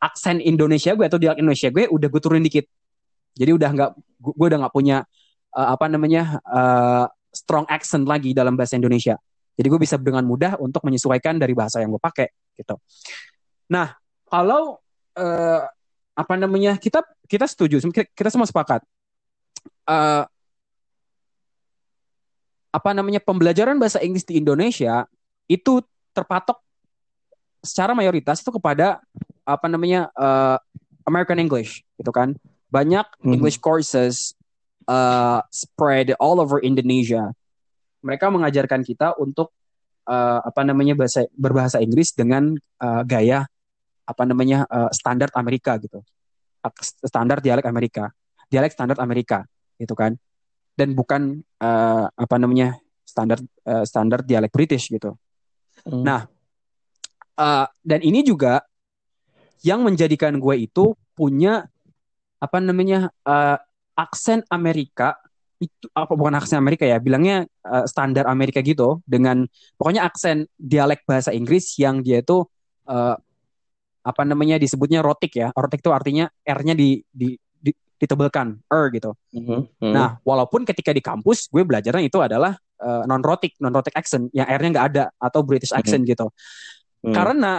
aksen 0.00 0.40
Indonesia 0.40 0.96
gue 0.96 1.04
atau 1.04 1.20
dialek 1.20 1.44
Indonesia 1.44 1.68
gue 1.68 1.84
udah 1.92 2.08
gue 2.08 2.20
turunin 2.24 2.44
dikit. 2.44 2.64
Jadi 3.36 3.52
udah 3.52 3.68
nggak 3.68 3.90
gue 4.32 4.46
udah 4.48 4.58
nggak 4.64 4.72
punya 4.72 5.04
uh, 5.54 5.68
apa 5.74 5.86
namanya 5.86 6.42
uh, 6.44 7.06
strong 7.30 7.66
accent 7.70 8.06
lagi 8.06 8.34
dalam 8.34 8.54
bahasa 8.58 8.78
Indonesia. 8.78 9.18
Jadi 9.54 9.66
gue 9.70 9.80
bisa 9.80 9.94
dengan 9.98 10.26
mudah 10.26 10.58
untuk 10.58 10.82
menyesuaikan 10.82 11.38
dari 11.38 11.54
bahasa 11.54 11.78
yang 11.78 11.94
gue 11.94 12.02
pakai 12.02 12.28
gitu. 12.58 12.74
Nah 13.70 13.94
kalau 14.26 14.82
uh, 15.14 15.62
apa 16.14 16.34
namanya 16.38 16.78
kita 16.78 17.02
kita 17.26 17.46
setuju 17.46 17.82
kita, 17.90 18.06
kita 18.14 18.30
semua 18.30 18.46
sepakat 18.46 18.82
uh, 19.86 20.26
apa 22.74 22.90
namanya 22.90 23.22
pembelajaran 23.22 23.78
bahasa 23.78 24.02
Inggris 24.02 24.26
di 24.26 24.42
Indonesia 24.42 25.06
itu 25.46 25.78
terpatok 26.10 26.58
secara 27.62 27.94
mayoritas 27.94 28.42
itu 28.42 28.50
kepada 28.50 28.98
apa 29.46 29.66
namanya 29.70 30.10
uh, 30.18 30.58
American 31.06 31.38
English 31.38 31.86
gitu 31.94 32.10
kan 32.10 32.34
banyak 32.72 33.06
mm-hmm. 33.06 33.34
English 33.38 33.62
courses 33.62 34.34
uh, 34.88 35.40
spread 35.50 36.14
all 36.20 36.40
over 36.40 36.60
Indonesia 36.60 37.32
mereka 38.04 38.28
mengajarkan 38.28 38.84
kita 38.84 39.16
untuk 39.16 39.52
uh, 40.08 40.40
apa 40.44 40.60
namanya 40.64 40.94
bahasa 40.96 41.24
berbahasa 41.34 41.80
Inggris 41.80 42.12
dengan 42.12 42.52
uh, 42.80 43.02
gaya 43.04 43.48
apa 44.04 44.22
namanya 44.28 44.68
uh, 44.68 44.92
standar 44.92 45.32
Amerika 45.32 45.80
gitu 45.80 46.04
standar 47.04 47.40
dialek 47.40 47.64
Amerika 47.64 48.12
dialek 48.52 48.72
standar 48.72 49.00
Amerika 49.00 49.44
gitu 49.80 49.96
kan 49.96 50.16
dan 50.74 50.92
bukan 50.92 51.42
uh, 51.62 52.06
apa 52.10 52.36
namanya 52.36 52.78
standar 53.06 53.38
uh, 53.66 53.86
standar 53.86 54.26
dialek 54.26 54.50
British 54.50 54.90
gitu. 54.90 55.14
Hmm. 55.86 56.02
Nah, 56.02 56.26
uh, 57.38 57.66
dan 57.86 58.00
ini 58.02 58.26
juga 58.26 58.66
yang 59.62 59.86
menjadikan 59.86 60.36
gue 60.36 60.66
itu 60.66 60.98
punya 61.14 61.70
apa 62.42 62.58
namanya 62.58 63.08
uh, 63.24 63.56
aksen 63.94 64.42
Amerika 64.50 65.18
itu 65.62 65.86
apa 65.94 66.12
bukan 66.18 66.34
aksen 66.36 66.58
Amerika 66.58 66.84
ya 66.84 66.98
bilangnya 66.98 67.46
uh, 67.64 67.86
standar 67.86 68.26
Amerika 68.26 68.60
gitu 68.60 69.00
dengan 69.06 69.46
pokoknya 69.78 70.02
aksen 70.04 70.50
dialek 70.58 71.06
bahasa 71.06 71.30
Inggris 71.30 71.78
yang 71.78 72.02
dia 72.02 72.20
itu 72.20 72.44
uh, 72.90 73.16
apa 74.04 74.22
namanya 74.28 74.60
disebutnya 74.60 75.00
rotik 75.00 75.32
ya 75.40 75.48
rotik 75.56 75.80
itu 75.80 75.88
artinya 75.94 76.28
r-nya 76.44 76.76
di, 76.76 77.00
di 77.08 77.38
ditebelkan 78.04 78.60
er 78.68 78.92
gitu. 78.92 79.16
Mm-hmm. 79.32 79.90
Nah, 79.94 80.20
walaupun 80.26 80.68
ketika 80.68 80.92
di 80.92 81.00
kampus 81.00 81.48
gue 81.48 81.64
belajarnya 81.64 82.04
itu 82.04 82.20
adalah 82.20 82.52
uh, 82.84 83.08
non 83.08 83.24
rotic 83.24 83.56
non 83.64 83.72
rotic 83.72 83.96
accent 83.96 84.28
yang 84.36 84.44
r-nya 84.44 84.70
nggak 84.76 84.86
ada 84.92 85.04
atau 85.16 85.40
British 85.40 85.72
mm-hmm. 85.72 85.80
accent 85.80 86.02
mm-hmm. 86.04 86.12
gitu. 86.12 86.26
Mm-hmm. 86.28 87.14
Karena 87.16 87.52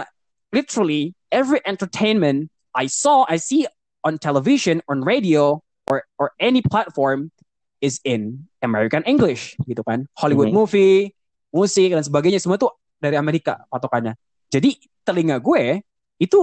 literally 0.54 1.16
every 1.34 1.58
entertainment 1.66 2.52
I 2.76 2.86
saw, 2.86 3.26
I 3.26 3.40
see 3.40 3.66
on 4.04 4.20
television, 4.20 4.84
on 4.86 5.02
radio, 5.02 5.65
or 5.90 6.02
or 6.18 6.34
any 6.42 6.60
platform 6.62 7.30
is 7.78 8.02
in 8.02 8.46
American 8.62 9.06
English 9.06 9.54
gitu 9.64 9.82
kan. 9.86 10.04
Hollywood 10.18 10.50
Mhm. 10.50 10.56
movie, 10.56 11.14
musik 11.54 11.94
dan 11.94 12.02
sebagainya 12.02 12.42
semua 12.42 12.58
tuh 12.58 12.74
dari 12.98 13.14
Amerika 13.14 13.62
patokannya. 13.70 14.16
Jadi 14.50 14.76
telinga 15.06 15.38
gue 15.38 15.80
itu 16.18 16.40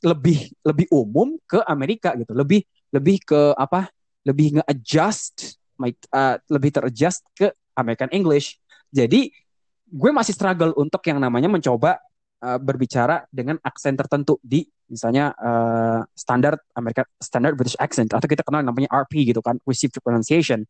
lebih 0.00 0.50
lebih 0.64 0.86
umum 0.90 1.36
ke 1.44 1.60
Amerika 1.68 2.16
gitu. 2.16 2.32
Lebih 2.32 2.64
lebih 2.90 3.16
ke 3.22 3.40
apa? 3.54 3.92
Lebih 4.26 4.60
nge-adjust 4.60 5.56
my 5.80 5.92
uh, 6.12 6.36
lebih 6.52 6.70
ter-adjust 6.76 7.24
ke 7.32 7.52
American 7.76 8.12
English. 8.12 8.60
Jadi 8.92 9.32
gue 9.90 10.10
masih 10.12 10.34
struggle 10.34 10.76
untuk 10.76 11.00
yang 11.08 11.18
namanya 11.22 11.48
mencoba 11.48 12.00
uh, 12.40 12.58
berbicara 12.60 13.24
dengan 13.28 13.56
aksen 13.60 13.94
tertentu 13.96 14.40
di 14.40 14.64
misalnya 14.90 15.30
uh, 15.38 16.02
standar 16.12 16.58
Amerika 16.74 17.06
standard 17.22 17.54
British 17.54 17.78
accent 17.78 18.10
atau 18.10 18.26
kita 18.26 18.42
kenal 18.42 18.66
namanya 18.66 18.90
RP 18.90 19.30
gitu 19.30 19.40
kan 19.40 19.56
received 19.64 19.96
pronunciation. 20.02 20.66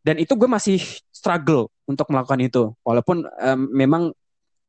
Dan 0.00 0.16
itu 0.16 0.32
gue 0.32 0.48
masih 0.48 0.80
struggle 1.12 1.68
untuk 1.84 2.08
melakukan 2.08 2.40
itu. 2.40 2.72
Walaupun 2.80 3.28
um, 3.28 3.60
memang 3.68 4.02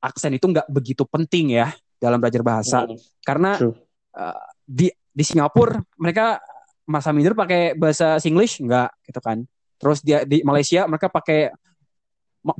aksen 0.03 0.35
itu 0.35 0.43
nggak 0.51 0.67
begitu 0.67 1.07
penting 1.07 1.55
ya 1.55 1.71
dalam 1.95 2.19
belajar 2.19 2.43
bahasa. 2.43 2.83
Hmm, 2.83 2.99
karena 3.23 3.55
True. 3.55 3.75
uh, 4.19 4.45
di 4.67 4.91
di 4.91 5.23
Singapura 5.23 5.79
mereka 5.95 6.43
masa 6.83 7.15
minder 7.15 7.31
pakai 7.31 7.79
bahasa 7.79 8.19
Singlish? 8.19 8.59
Nggak 8.59 8.91
gitu 9.07 9.19
kan. 9.23 9.47
Terus 9.79 10.03
dia 10.03 10.27
di 10.27 10.43
Malaysia 10.43 10.83
mereka 10.85 11.07
pakai 11.07 11.55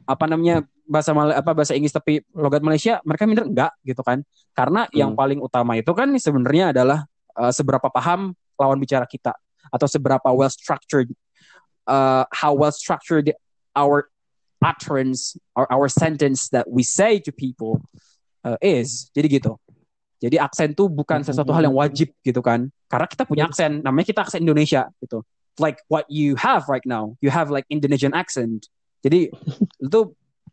apa 0.08 0.26
namanya 0.30 0.64
bahasa 0.92 1.16
Mal- 1.16 1.40
apa 1.40 1.56
bahasa 1.56 1.72
Inggris 1.72 1.96
tapi 1.96 2.20
logat 2.36 2.60
Malaysia 2.60 3.00
mereka 3.08 3.24
minder 3.24 3.48
enggak 3.48 3.72
gitu 3.88 4.04
kan. 4.04 4.20
Karena 4.52 4.84
yang 4.92 5.16
Hmm. 5.16 5.20
paling 5.24 5.40
utama 5.40 5.80
itu 5.80 5.96
kan 5.96 6.12
sebenarnya 6.20 6.76
adalah 6.76 7.08
uh, 7.40 7.52
seberapa 7.56 7.88
paham 7.88 8.36
lawan 8.60 8.76
bicara 8.76 9.08
kita 9.08 9.32
atau 9.72 9.88
seberapa 9.88 10.28
well 10.36 10.52
structured 10.52 11.08
uh, 11.88 12.28
how 12.36 12.52
well 12.52 12.76
structured 12.76 13.32
our 13.72 14.12
utterance 14.60 15.40
or 15.56 15.66
our 15.72 15.88
sentence 15.88 16.52
that 16.52 16.68
we 16.68 16.84
say 16.84 17.18
to 17.24 17.32
people 17.32 17.80
uh, 18.44 18.60
is. 18.62 19.08
Jadi 19.16 19.40
gitu. 19.42 19.56
Jadi 20.22 20.38
aksen 20.38 20.78
tuh 20.78 20.86
bukan 20.86 21.26
sesuatu 21.26 21.50
hal 21.50 21.66
yang 21.66 21.74
wajib 21.74 22.14
gitu 22.22 22.44
kan. 22.46 22.70
Karena 22.86 23.08
kita 23.10 23.24
punya 23.26 23.50
aksen 23.50 23.82
namanya 23.82 24.06
kita 24.14 24.22
aksen 24.22 24.46
Indonesia 24.46 24.92
gitu. 25.02 25.26
Like 25.58 25.82
what 25.90 26.06
you 26.14 26.38
have 26.38 26.70
right 26.70 26.86
now 26.86 27.18
you 27.24 27.34
have 27.34 27.50
like 27.50 27.66
Indonesian 27.74 28.14
accent. 28.14 28.70
Jadi 29.02 29.34
itu 29.88 30.00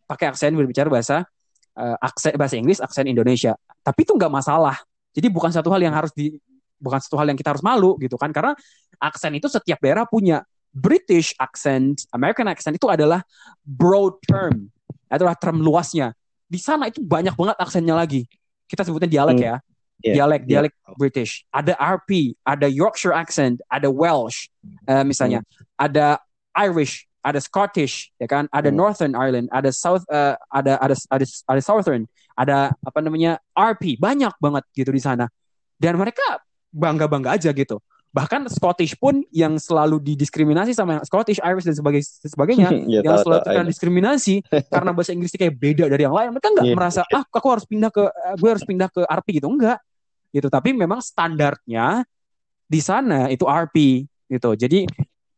pakai 0.09 0.33
aksen 0.33 0.57
berbicara 0.57 0.89
bahasa 0.89 1.29
uh, 1.77 1.97
aksen 2.01 2.33
bahasa 2.41 2.57
Inggris 2.57 2.81
aksen 2.81 3.05
Indonesia. 3.07 3.53
Tapi 3.85 4.09
itu 4.09 4.17
nggak 4.17 4.33
masalah. 4.33 4.81
Jadi 5.13 5.29
bukan 5.29 5.53
satu 5.53 5.69
hal 5.69 5.85
yang 5.85 5.93
harus 5.93 6.11
di 6.17 6.35
bukan 6.81 6.99
satu 6.99 7.21
hal 7.21 7.29
yang 7.29 7.39
kita 7.39 7.53
harus 7.53 7.63
malu 7.63 8.01
gitu 8.01 8.17
kan. 8.17 8.33
Karena 8.33 8.57
aksen 8.99 9.37
itu 9.37 9.47
setiap 9.47 9.79
daerah 9.79 10.09
punya. 10.09 10.43
British 10.69 11.33
accent 11.41 12.05
American 12.13 12.45
accent 12.45 12.77
itu 12.77 12.87
adalah 12.93 13.25
broad 13.65 14.21
term. 14.29 14.69
Adalah 15.09 15.33
term 15.35 15.65
luasnya. 15.65 16.13
Di 16.45 16.61
sana 16.61 16.93
itu 16.93 17.01
banyak 17.01 17.33
banget 17.33 17.57
aksennya 17.57 17.97
lagi. 17.97 18.29
Kita 18.69 18.85
sebutnya 18.85 19.09
dialek 19.09 19.41
Hmm. 19.41 19.49
ya. 19.49 19.57
Iya, 19.99 20.15
dialek 20.15 20.43
iya. 20.45 20.49
dialek 20.49 20.73
British. 20.95 21.43
Ada 21.51 21.75
RP 21.75 22.37
ada 22.47 22.71
Yorkshire 22.71 23.17
accent 23.17 23.59
ada 23.67 23.89
Welsh 23.91 24.53
eh, 24.87 25.03
misalnya. 25.03 25.43
Ada 25.75 26.21
Irish 26.55 27.09
ada 27.21 27.39
Scottish 27.39 28.15
ya 28.17 28.27
kan? 28.27 28.47
Ada 28.49 28.71
Hmm. 28.71 28.79
Northern 28.79 29.13
Ireland 29.13 29.47
ada 29.51 29.71
South 29.71 30.07
eh, 30.07 30.35
ada 30.49 30.79
ada 30.79 30.95
ada 31.09 31.25
ada 31.25 31.61
Southern 31.61 32.07
ada 32.33 32.57
apa 32.79 32.99
namanya 33.01 33.37
RP 33.53 33.99
banyak 33.99 34.31
banget 34.39 34.65
gitu 34.73 34.91
di 34.91 34.99
sana. 34.99 35.27
Dan 35.75 35.97
mereka 35.97 36.23
bangga 36.71 37.07
bangga 37.07 37.35
aja 37.35 37.51
gitu. 37.51 37.79
Bahkan 38.09 38.49
Scottish 38.49 38.97
pun 38.97 39.21
yang 39.29 39.61
selalu 39.61 40.01
didiskriminasi 40.01 40.73
sama 40.73 40.97
yang 40.97 41.05
Scottish 41.05 41.39
Irish 41.39 41.69
dan 41.69 41.77
sebagai 41.77 42.01
sebagainya 42.25 42.73
Ya, 42.89 43.05
yang 43.05 43.21
selalu 43.21 43.45
terkena 43.45 43.69
diskriminasi 43.69 44.35
karena 44.75 44.91
bahasa 44.97 45.13
Inggrisnya 45.13 45.39
kayak 45.45 45.55
beda 45.55 45.85
dari 45.93 46.03
yang 46.09 46.17
lain. 46.17 46.29
Mereka 46.33 46.49
nggak 46.51 46.67
Iya. 46.67 46.75
merasa 46.75 47.01
ah 47.05 47.23
aku 47.23 47.47
harus 47.53 47.69
pindah 47.69 47.91
ke 47.93 48.03
eh, 48.09 48.35
gue 48.41 48.49
harus 48.49 48.65
pindah 48.65 48.89
ke 48.89 49.03
RP 49.05 49.29
gitu. 49.43 49.47
Enggak 49.53 49.79
gitu. 50.33 50.49
Tapi 50.49 50.73
memang 50.73 51.05
standarnya 51.05 52.03
di 52.65 52.81
sana 52.81 53.29
itu 53.29 53.45
RP 53.45 53.77
gitu. 54.29 54.51
Jadi 54.57 54.89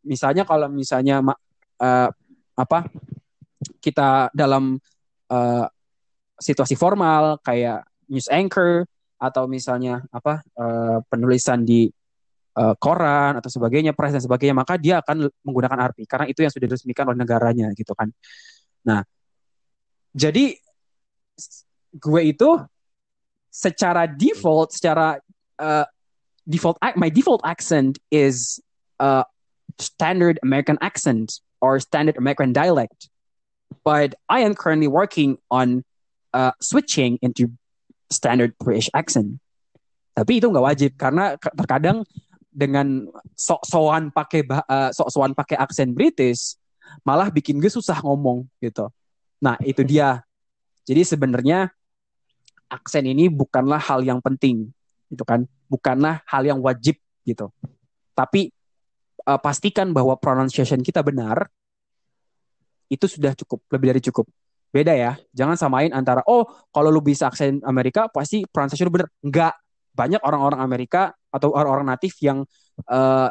misalnya 0.01 0.47
kalau 0.47 0.71
misalnya 0.71 1.21
eh, 1.81 2.09
apa 2.61 2.79
kita 3.81 4.29
dalam 4.37 4.77
eh, 5.33 5.67
situasi 6.41 6.77
formal 6.77 7.41
kayak 7.41 7.85
news 8.09 8.29
anchor 8.29 8.85
atau 9.21 9.45
misalnya 9.45 10.05
apa 10.13 10.41
eh, 10.45 10.99
penulisan 11.09 11.65
di 11.65 11.89
eh, 12.57 12.75
koran 12.81 13.41
atau 13.41 13.51
sebagainya 13.53 13.97
press 13.97 14.17
dan 14.17 14.25
sebagainya 14.25 14.57
maka 14.57 14.77
dia 14.77 15.01
akan 15.01 15.29
menggunakan 15.45 15.93
RP 15.93 16.05
karena 16.09 16.27
itu 16.29 16.41
yang 16.45 16.53
sudah 16.53 16.67
diresmikan 16.69 17.05
oleh 17.09 17.19
negaranya 17.21 17.73
gitu 17.77 17.93
kan. 17.97 18.09
Nah 18.85 19.05
jadi 20.11 20.57
gue 21.91 22.23
itu 22.23 22.51
secara 23.51 24.07
default 24.07 24.71
secara 24.71 25.19
uh, 25.59 25.87
default 26.47 26.79
my 26.95 27.11
default 27.11 27.43
accent 27.43 27.99
is 28.11 28.63
uh, 29.03 29.27
standard 29.79 30.39
American 30.47 30.79
accent 30.79 31.43
or 31.61 31.79
standard 31.79 32.17
American 32.17 32.53
dialect. 32.53 33.09
But 33.85 34.19
I 34.29 34.43
am 34.43 34.59
currently 34.59 34.91
working 34.91 35.39
on 35.49 35.87
uh, 36.35 36.53
switching 36.59 37.21
into 37.23 37.55
standard 38.11 38.59
British 38.59 38.91
accent. 38.93 39.39
Tapi 40.17 40.43
itu 40.43 40.51
nggak 40.51 40.67
wajib 40.67 40.91
karena 40.99 41.39
terkadang 41.39 42.03
dengan 42.51 43.07
sok-sokan 43.39 44.11
pakai 44.11 44.43
uh, 44.45 44.91
sok-sokan 44.91 45.39
pakai 45.39 45.55
aksen 45.55 45.95
British 45.95 46.59
malah 47.07 47.31
bikin 47.31 47.63
gue 47.63 47.71
susah 47.71 48.03
ngomong 48.03 48.43
gitu. 48.59 48.91
Nah 49.39 49.55
itu 49.63 49.87
dia. 49.87 50.27
Jadi 50.83 51.07
sebenarnya 51.07 51.71
aksen 52.67 53.07
ini 53.07 53.31
bukanlah 53.31 53.79
hal 53.79 54.03
yang 54.03 54.19
penting 54.19 54.75
gitu 55.07 55.23
kan? 55.23 55.47
Bukanlah 55.71 56.27
hal 56.27 56.43
yang 56.43 56.59
wajib 56.59 56.99
gitu. 57.23 57.55
Tapi 58.19 58.51
uh, 59.25 59.41
pastikan 59.41 59.93
bahwa 59.93 60.17
pronunciation 60.17 60.81
kita 60.81 61.05
benar 61.05 61.49
itu 62.91 63.07
sudah 63.07 63.33
cukup 63.39 63.63
lebih 63.71 63.87
dari 63.97 64.03
cukup. 64.03 64.27
Beda 64.71 64.95
ya 64.95 65.19
jangan 65.35 65.59
samain 65.59 65.91
antara 65.91 66.23
oh 66.31 66.47
kalau 66.71 66.95
lu 66.95 67.03
bisa 67.03 67.27
aksen 67.27 67.59
Amerika 67.67 68.07
pasti 68.11 68.47
pronunciation 68.47 68.87
lu 68.87 68.95
benar. 68.95 69.09
Enggak 69.23 69.55
banyak 69.91 70.23
orang-orang 70.23 70.61
Amerika 70.63 71.11
atau 71.31 71.51
orang-orang 71.55 71.91
natif 71.95 72.15
yang 72.23 72.47
uh, 72.87 73.31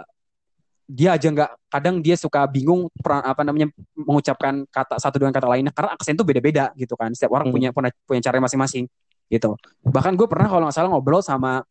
dia 0.90 1.14
aja 1.14 1.30
nggak 1.30 1.52
kadang 1.70 2.02
dia 2.02 2.18
suka 2.18 2.50
bingung 2.50 2.90
pra- 2.98 3.22
apa 3.22 3.46
namanya 3.46 3.70
mengucapkan 3.94 4.66
kata 4.74 4.98
satu 4.98 5.22
dengan 5.22 5.30
kata 5.32 5.46
lainnya 5.46 5.70
karena 5.70 5.94
aksen 5.94 6.18
tuh 6.18 6.26
beda-beda 6.26 6.74
gitu 6.76 6.98
kan. 6.98 7.14
Setiap 7.14 7.32
orang 7.38 7.54
Hmm. 7.54 7.56
punya 7.56 7.70
punya 7.70 7.92
punya 8.10 8.22
cara 8.26 8.42
masing-masing 8.42 8.90
gitu. 9.30 9.54
Bahkan 9.86 10.18
gue 10.18 10.28
pernah 10.28 10.50
kalau 10.50 10.66
nggak 10.68 10.76
salah 10.76 10.90
ngobrol 10.90 11.22
sama 11.22 11.62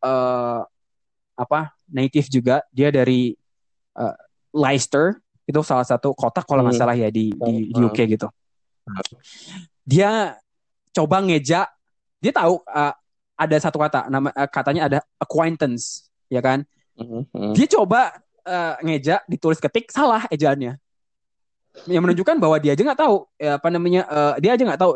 eh 0.00 0.60
apa 1.36 1.60
native 1.90 2.26
juga 2.30 2.62
dia 2.70 2.88
dari 2.88 3.34
eh, 3.94 4.16
Leicester 4.50 5.18
itu 5.44 5.60
salah 5.62 5.82
satu 5.82 6.14
kota 6.14 6.42
kalau 6.42 6.62
nggak 6.62 6.78
Hmm. 6.78 6.82
salah 6.86 6.96
ya 6.96 7.10
di 7.10 7.34
di, 7.34 7.70
di 7.70 7.78
Hmm. 7.78 7.90
UK 7.90 7.98
gitu 8.08 8.26
dia 9.82 10.38
coba 10.90 11.22
ngeja 11.22 11.66
dia 12.18 12.32
tahu 12.32 12.62
eh, 12.66 12.94
ada 13.34 13.56
satu 13.56 13.78
kata 13.80 14.06
nama 14.06 14.28
eh, 14.30 14.48
katanya 14.50 14.82
ada 14.86 14.98
acquaintance 15.16 16.10
ya 16.28 16.38
kan 16.38 16.62
mhm. 16.94 17.54
dia 17.54 17.66
coba 17.70 18.14
eh, 18.44 18.74
ngeja 18.84 19.22
ditulis 19.26 19.58
ketik 19.58 19.88
salah 19.90 20.26
ejaannya 20.30 20.76
yang 21.86 22.02
menunjukkan 22.02 22.36
bahwa 22.36 22.58
dia 22.58 22.74
aja 22.74 22.82
nggak 22.82 22.98
tahu 22.98 23.16
ya, 23.38 23.56
apa 23.56 23.68
namanya 23.70 24.02
eh, 24.06 24.34
dia 24.42 24.50
aja 24.54 24.62
nggak 24.66 24.80
tahu 24.80 24.92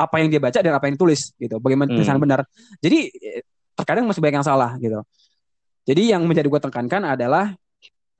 apa 0.00 0.14
yang 0.20 0.28
dia 0.32 0.40
baca 0.40 0.58
dan 0.64 0.72
apa 0.72 0.84
yang 0.88 0.94
ditulis 0.96 1.32
gitu 1.36 1.56
bagaimana 1.60 1.92
Hmm. 1.92 1.96
tulisan 2.00 2.16
benar 2.16 2.40
jadi 2.80 3.12
terkadang 3.76 4.08
masih 4.08 4.20
banyak 4.22 4.40
yang 4.40 4.46
salah 4.46 4.72
gitu 4.80 5.00
jadi 5.88 6.16
yang 6.16 6.28
menjadi 6.28 6.52
gue 6.52 6.60
tekankan 6.60 7.16
adalah 7.16 7.56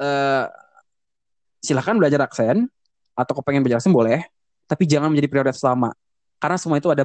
eh, 0.00 0.44
silahkan 1.60 2.00
belajar 2.00 2.24
aksen 2.24 2.64
atau 3.12 3.32
kepengen 3.36 3.60
belajar 3.60 3.84
aksen 3.84 3.92
boleh 3.92 4.24
tapi 4.64 4.88
jangan 4.88 5.12
menjadi 5.12 5.28
prioritas 5.28 5.60
utama 5.60 5.92
karena 6.40 6.56
semua 6.56 6.80
itu 6.80 6.88
ada 6.88 7.04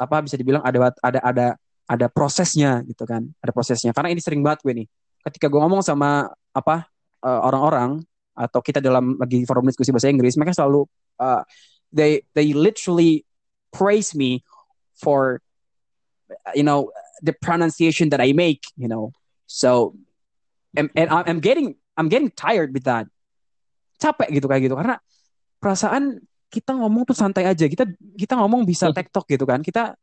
apa 0.00 0.16
bisa 0.24 0.34
dibilang 0.40 0.64
ada 0.64 0.90
ada 1.04 1.20
ada 1.20 1.46
ada 1.86 2.06
prosesnya 2.08 2.80
gitu 2.88 3.04
kan 3.04 3.26
ada 3.42 3.52
prosesnya. 3.52 3.92
Karena 3.92 4.14
ini 4.14 4.22
sering 4.22 4.40
banget 4.40 4.64
gue 4.64 4.74
nih 4.82 4.86
ketika 5.28 5.46
gue 5.50 5.60
ngomong 5.60 5.84
sama 5.84 6.30
apa 6.54 6.88
eh, 7.22 7.40
orang-orang 7.42 8.00
atau 8.32 8.64
kita 8.64 8.80
dalam 8.80 9.20
lagi 9.20 9.44
forum 9.44 9.68
diskusi 9.68 9.92
bahasa 9.92 10.08
Inggris 10.08 10.40
mereka 10.40 10.56
selalu 10.56 10.88
uh, 11.20 11.44
they 11.92 12.24
they 12.32 12.56
literally 12.56 13.28
praise 13.68 14.16
me 14.16 14.40
for 14.96 15.44
you 16.56 16.64
know 16.64 16.88
the 17.20 17.36
pronunciation 17.44 18.08
that 18.08 18.24
I 18.24 18.32
make 18.32 18.64
you 18.80 18.88
know 18.88 19.12
so 19.46 19.96
and, 20.76 20.88
and 20.96 21.08
I'm 21.12 21.40
getting 21.40 21.76
I'm 21.96 22.08
getting 22.08 22.32
tired 22.32 22.72
with 22.72 22.88
that. 22.88 23.08
Capek 24.00 24.32
gitu 24.32 24.48
kayak 24.48 24.66
gitu. 24.66 24.74
Karena 24.74 24.96
perasaan 25.60 26.18
kita 26.48 26.74
ngomong 26.76 27.06
tuh 27.08 27.16
santai 27.16 27.46
aja. 27.46 27.68
Kita 27.68 27.86
kita 28.16 28.34
ngomong 28.40 28.64
bisa 28.64 28.88
tektok 28.90 29.28
gitu 29.28 29.44
kan. 29.44 29.60
Kita 29.60 29.94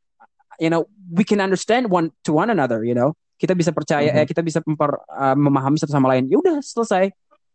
you 0.62 0.70
know 0.70 0.86
we 1.10 1.26
can 1.26 1.42
understand 1.42 1.90
one 1.90 2.14
to 2.24 2.32
one 2.36 2.50
another 2.54 2.86
you 2.86 2.94
know. 2.94 3.14
Kita 3.40 3.56
bisa 3.56 3.72
percaya 3.72 4.12
Mhm. 4.12 4.20
eh, 4.20 4.26
kita 4.28 4.44
bisa 4.44 4.60
memper, 4.68 5.00
uh, 5.16 5.32
memahami 5.36 5.80
satu 5.80 5.96
sama 5.96 6.12
lain. 6.12 6.28
Ya 6.28 6.38
udah 6.44 6.60
selesai 6.60 7.08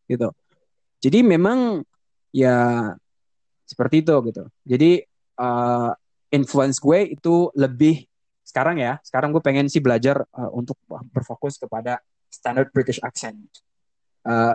gitu. 0.09 0.33
Jadi 1.05 1.21
memang 1.21 1.85
ya 2.33 2.89
seperti 3.69 4.01
itu 4.01 4.17
gitu. 4.33 4.45
Jadi 4.65 5.05
uh, 5.41 5.93
influence 6.33 6.81
gue 6.81 7.15
itu 7.15 7.53
lebih 7.55 8.09
sekarang 8.55 8.79
ya 8.79 9.03
sekarang 9.03 9.35
gue 9.35 9.43
pengen 9.43 9.67
sih 9.67 9.83
belajar 9.83 10.23
uh, 10.31 10.51
untuk 10.55 10.79
berfokus 11.11 11.59
kepada 11.59 11.99
standard 12.31 12.71
British 12.71 13.03
accent. 13.03 13.35
Uh, 14.23 14.55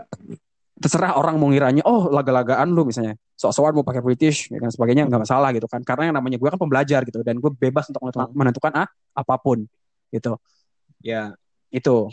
terserah 0.80 1.20
orang 1.20 1.36
mau 1.36 1.52
ngiranya 1.52 1.84
oh 1.84 2.08
laga-lagaan 2.08 2.72
lu 2.72 2.88
misalnya. 2.88 3.20
Sok-sokan 3.36 3.76
mau 3.76 3.84
pakai 3.84 4.00
British 4.00 4.48
dan 4.48 4.72
sebagainya 4.72 5.04
nggak 5.12 5.28
masalah 5.28 5.52
gitu 5.52 5.68
kan. 5.68 5.84
Karena 5.84 6.08
yang 6.08 6.16
namanya 6.16 6.40
gue 6.40 6.48
kan 6.48 6.56
pembelajar 6.56 7.04
gitu 7.04 7.20
dan 7.28 7.44
gue 7.44 7.52
bebas 7.52 7.92
untuk 7.92 8.08
menentukan, 8.08 8.32
menentukan 8.32 8.72
ah 8.80 8.88
apa 9.12 9.36
pun 9.36 9.68
gitu. 10.16 10.40
Ya. 11.04 11.36
Itu 11.68 12.08